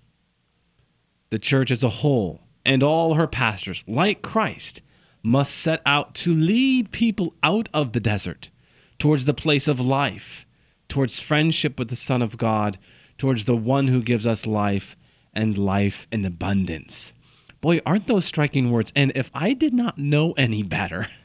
the 1.33 1.39
church 1.39 1.71
as 1.71 1.81
a 1.81 1.89
whole 1.89 2.41
and 2.63 2.83
all 2.83 3.15
her 3.15 3.25
pastors, 3.25 3.83
like 3.87 4.21
Christ, 4.21 4.83
must 5.23 5.55
set 5.55 5.81
out 5.83 6.13
to 6.13 6.31
lead 6.31 6.91
people 6.91 7.33
out 7.41 7.67
of 7.73 7.91
the 7.91 7.99
desert 7.99 8.51
towards 8.99 9.25
the 9.25 9.33
place 9.33 9.67
of 9.67 9.79
life, 9.79 10.45
towards 10.87 11.19
friendship 11.19 11.79
with 11.79 11.89
the 11.89 11.95
Son 11.95 12.21
of 12.21 12.37
God, 12.37 12.77
towards 13.17 13.45
the 13.45 13.55
one 13.55 13.87
who 13.87 14.03
gives 14.03 14.27
us 14.27 14.45
life 14.45 14.95
and 15.33 15.57
life 15.57 16.05
in 16.11 16.23
abundance. 16.23 17.13
Boy, 17.61 17.81
aren't 17.83 18.05
those 18.05 18.25
striking 18.25 18.69
words? 18.69 18.91
And 18.95 19.11
if 19.15 19.31
I 19.33 19.53
did 19.53 19.73
not 19.73 19.97
know 19.97 20.33
any 20.33 20.61
better, 20.61 21.07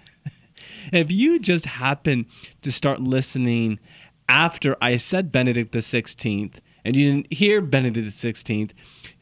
if 0.92 1.10
you 1.10 1.38
just 1.38 1.66
happened 1.66 2.26
to 2.62 2.72
start 2.72 3.00
listening 3.00 3.78
after 4.28 4.76
I 4.80 4.96
said 4.96 5.32
Benedict 5.32 5.72
the 5.72 5.78
16th 5.78 6.54
and 6.84 6.96
you 6.96 7.10
didn't 7.10 7.32
hear 7.32 7.60
Benedict 7.60 8.06
the 8.06 8.32
16th, 8.32 8.70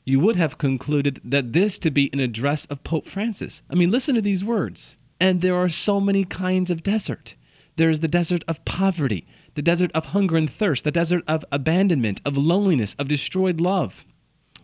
you 0.04 0.20
would 0.20 0.36
have 0.36 0.58
concluded 0.58 1.20
that 1.24 1.52
this 1.52 1.78
to 1.80 1.90
be 1.90 2.10
an 2.12 2.20
address 2.20 2.64
of 2.66 2.84
Pope 2.84 3.06
Francis. 3.06 3.62
I 3.70 3.74
mean, 3.74 3.90
listen 3.90 4.14
to 4.14 4.22
these 4.22 4.44
words. 4.44 4.96
And 5.18 5.40
there 5.40 5.56
are 5.56 5.68
so 5.68 6.00
many 6.00 6.24
kinds 6.24 6.70
of 6.70 6.82
desert. 6.82 7.34
There's 7.76 8.00
the 8.00 8.08
desert 8.08 8.44
of 8.46 8.64
poverty, 8.64 9.26
the 9.54 9.62
desert 9.62 9.90
of 9.92 10.06
hunger 10.06 10.36
and 10.36 10.50
thirst, 10.50 10.84
the 10.84 10.90
desert 10.90 11.24
of 11.26 11.44
abandonment, 11.50 12.20
of 12.24 12.36
loneliness, 12.36 12.94
of 12.98 13.08
destroyed 13.08 13.60
love. 13.60 14.04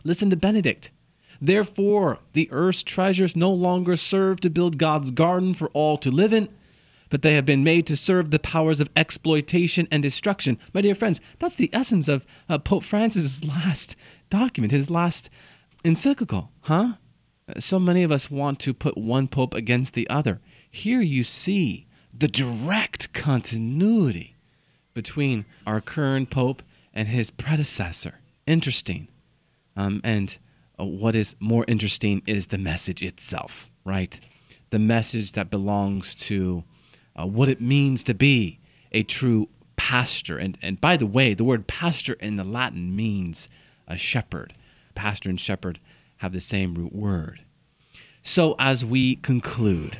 Listen 0.04 0.30
to 0.30 0.36
Benedict. 0.36 0.90
Therefore, 1.40 2.20
the 2.34 2.48
earth's 2.52 2.82
treasures 2.82 3.34
no 3.34 3.50
longer 3.50 3.96
serve 3.96 4.40
to 4.40 4.50
build 4.50 4.78
God's 4.78 5.10
garden 5.10 5.54
for 5.54 5.68
all 5.70 5.98
to 5.98 6.10
live 6.10 6.32
in, 6.32 6.48
but 7.12 7.20
they 7.20 7.34
have 7.34 7.44
been 7.44 7.62
made 7.62 7.86
to 7.86 7.94
serve 7.94 8.30
the 8.30 8.38
powers 8.38 8.80
of 8.80 8.88
exploitation 8.96 9.86
and 9.90 10.02
destruction. 10.02 10.58
My 10.72 10.80
dear 10.80 10.94
friends, 10.94 11.20
that's 11.38 11.56
the 11.56 11.68
essence 11.70 12.08
of 12.08 12.24
uh, 12.48 12.56
Pope 12.56 12.84
Francis's 12.84 13.44
last 13.44 13.96
document, 14.30 14.72
his 14.72 14.88
last 14.88 15.28
encyclical, 15.84 16.50
huh? 16.62 16.94
So 17.58 17.78
many 17.78 18.02
of 18.02 18.10
us 18.10 18.30
want 18.30 18.60
to 18.60 18.72
put 18.72 18.96
one 18.96 19.28
pope 19.28 19.52
against 19.52 19.92
the 19.92 20.08
other. 20.08 20.40
Here 20.70 21.02
you 21.02 21.22
see 21.22 21.86
the 22.18 22.28
direct 22.28 23.12
continuity 23.12 24.36
between 24.94 25.44
our 25.66 25.82
current 25.82 26.30
pope 26.30 26.62
and 26.94 27.08
his 27.08 27.30
predecessor. 27.30 28.20
Interesting. 28.46 29.08
Um, 29.76 30.00
and 30.02 30.38
uh, 30.80 30.86
what 30.86 31.14
is 31.14 31.36
more 31.40 31.66
interesting 31.68 32.22
is 32.24 32.46
the 32.46 32.56
message 32.56 33.02
itself, 33.02 33.68
right? 33.84 34.18
The 34.70 34.78
message 34.78 35.32
that 35.32 35.50
belongs 35.50 36.14
to 36.14 36.64
uh, 37.18 37.26
what 37.26 37.48
it 37.48 37.60
means 37.60 38.04
to 38.04 38.14
be 38.14 38.60
a 38.92 39.02
true 39.02 39.48
pastor. 39.76 40.38
And, 40.38 40.58
and 40.62 40.80
by 40.80 40.96
the 40.96 41.06
way, 41.06 41.34
the 41.34 41.44
word 41.44 41.66
pastor 41.66 42.14
in 42.14 42.36
the 42.36 42.44
Latin 42.44 42.94
means 42.94 43.48
a 43.88 43.96
shepherd. 43.96 44.54
Pastor 44.94 45.28
and 45.28 45.40
shepherd 45.40 45.80
have 46.18 46.32
the 46.32 46.40
same 46.40 46.74
root 46.74 46.94
word. 46.94 47.40
So, 48.22 48.54
as 48.58 48.84
we 48.84 49.16
conclude, 49.16 49.98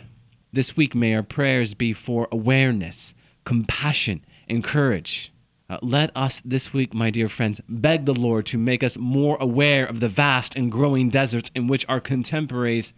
this 0.52 0.76
week 0.76 0.94
may 0.94 1.14
our 1.14 1.22
prayers 1.22 1.74
be 1.74 1.92
for 1.92 2.28
awareness, 2.30 3.14
compassion, 3.44 4.24
and 4.48 4.62
courage. 4.62 5.32
Uh, 5.68 5.78
let 5.82 6.14
us 6.16 6.42
this 6.44 6.72
week, 6.72 6.92
my 6.92 7.10
dear 7.10 7.28
friends, 7.28 7.60
beg 7.68 8.04
the 8.04 8.14
Lord 8.14 8.46
to 8.46 8.58
make 8.58 8.82
us 8.84 8.98
more 8.98 9.36
aware 9.40 9.86
of 9.86 10.00
the 10.00 10.08
vast 10.08 10.54
and 10.54 10.70
growing 10.70 11.08
deserts 11.08 11.50
in 11.54 11.66
which 11.66 11.86
our 11.88 12.00
contemporaries 12.00 12.92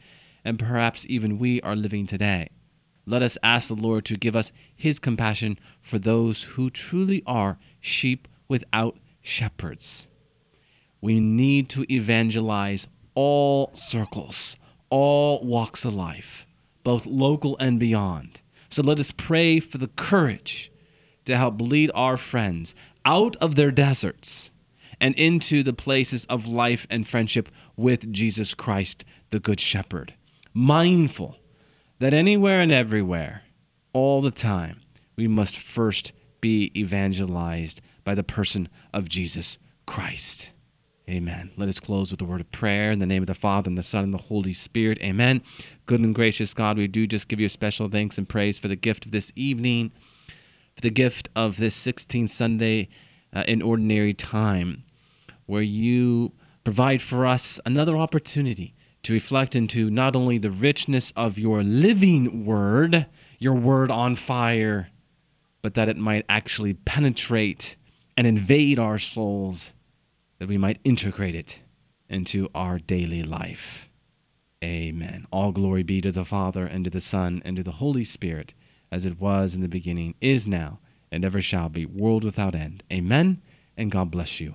and 0.45 0.59
perhaps 0.59 1.07
even 1.09 1.39
we 1.39 1.61
are 1.63 1.77
living 1.77 2.07
today. 2.07 2.49
Let 3.07 3.23
us 3.23 3.37
ask 3.43 3.69
the 3.69 3.75
Lord 3.75 4.05
to 4.07 4.17
give 4.17 4.35
us 4.35 4.53
His 4.75 4.99
compassion 4.99 5.59
for 5.81 5.99
those 5.99 6.43
who 6.43 6.71
truly 6.71 7.23
are 7.27 7.59
sheep 7.81 8.27
without 8.49 8.99
shepherds. 9.21 10.07
We 11.01 11.21
need 11.21 11.69
to 11.71 11.85
evangelize 11.93 12.87
all 13.15 13.71
circles, 13.75 14.57
all 14.89 15.45
walks 15.45 15.85
of 15.85 15.95
life, 15.95 16.47
both 16.83 17.05
local 17.05 17.57
and 17.59 17.79
beyond. 17.79 18.41
So 18.71 18.83
let 18.83 18.99
us 18.99 19.11
pray 19.11 19.61
for 19.61 19.79
the 19.79 19.89
courage 19.89 20.73
to 21.27 21.37
help 21.37 21.61
lead 21.61 21.91
our 21.95 22.17
friends 22.17 22.75
out 23.05 23.37
of 23.37 23.55
their 23.55 23.71
deserts 23.71 24.51
and 25.01 25.15
into 25.17 25.63
the 25.63 25.73
places 25.73 26.25
of 26.27 26.47
life 26.47 26.87
and 26.89 27.07
friendship 27.07 27.51
with 27.77 28.13
Jesus 28.13 28.55
Christ, 28.55 29.05
the 29.31 29.41
Good 29.41 29.61
Shepherd. 29.61 30.15
Mindful 30.55 31.37
that 31.99 32.15
anywhere 32.15 32.61
and 32.61 32.73
everywhere, 32.73 33.43
all 33.93 34.21
the 34.21 34.31
time, 34.31 34.81
we 35.17 35.29
must 35.29 35.57
first 35.57 36.13
be 36.41 36.73
evangelized 36.77 37.81
by 38.03 38.15
the 38.15 38.23
person 38.23 38.69
of 38.93 39.09
Jesus 39.09 39.57
Christ. 39.87 40.51
Amen. 41.09 41.51
Let 41.57 41.69
us 41.69 41.81
close 41.81 42.11
with 42.11 42.21
a 42.23 42.25
word 42.25 42.41
of 42.41 42.51
prayer 42.51 42.91
in 42.91 42.99
the 42.99 43.07
name 43.07 43.23
of 43.23 43.27
the 43.27 43.35
Father, 43.35 43.69
and 43.69 43.77
the 43.77 43.83
Son, 43.83 44.05
and 44.05 44.15
the 44.15 44.19
Holy 44.19 44.55
Spirit. 44.55 44.99
Amen. 45.03 45.43
Good 45.87 46.01
and 46.01 46.15
gracious 46.15 46.55
God, 46.55 46.79
we 46.79 46.87
do 46.87 47.07
just 47.07 47.29
give 47.29 47.41
you 47.41 47.49
special 47.49 47.89
thanks 47.89 48.17
and 48.17 48.29
praise 48.29 48.59
for 48.59 48.69
the 48.69 48.77
gift 48.77 49.05
of 49.05 49.13
this 49.13 49.31
evening, 49.37 49.93
for 50.75 50.81
the 50.81 50.91
gift 50.91 51.29
of 51.37 51.59
this 51.59 51.77
16th 51.77 52.31
Sunday 52.31 52.89
uh, 53.35 53.45
in 53.47 53.61
ordinary 53.61 54.15
time, 54.15 54.83
where 55.47 55.63
you 55.63 56.33
provide 56.65 57.03
for 57.03 57.27
us 57.27 57.61
another 57.67 57.97
opportunity 57.99 58.75
to 59.05 59.13
reflect 59.13 59.55
into 59.55 59.91
not 59.91 60.17
only 60.17 60.39
the 60.39 60.51
richness 60.51 61.13
of 61.15 61.39
your 61.39 61.63
living 61.63 62.45
word, 62.45 63.07
your 63.39 63.55
word 63.55 63.91
on 63.91 64.17
fire, 64.17 64.89
but 65.63 65.75
that 65.75 65.89
it 65.89 65.97
might 65.97 66.25
actually 66.29 66.75
penetrate 66.75 67.77
and 68.17 68.27
invade 68.27 68.79
our 68.79 68.99
souls 68.99 69.73
that 70.39 70.49
we 70.49 70.59
might 70.59 70.81
integrate 70.85 71.35
it 71.35 71.61
into 72.09 72.49
our 72.55 72.79
daily 72.79 73.23
life. 73.23 73.89
Amen. 74.63 75.27
All 75.31 75.53
glory 75.53 75.83
be 75.83 76.01
to 76.01 76.13
the 76.13 76.25
Father, 76.25 76.67
and 76.67 76.85
to 76.85 76.91
the 76.91 77.01
Son, 77.01 77.43
and 77.45 77.57
to 77.57 77.63
the 77.63 77.73
Holy 77.73 78.05
Spirit, 78.05 78.55
as 78.91 79.05
it 79.05 79.21
was 79.21 79.55
in 79.55 79.61
the 79.61 79.69
beginning, 79.69 80.15
is 80.21 80.49
now, 80.49 80.81
and 81.13 81.25
ever 81.25 81.43
shall 81.43 81.69
be, 81.69 81.85
world 81.85 82.25
without 82.25 82.55
end. 82.55 82.83
Amen, 82.91 83.43
and 83.77 83.91
God 83.91 84.11
bless 84.11 84.41
you. 84.41 84.55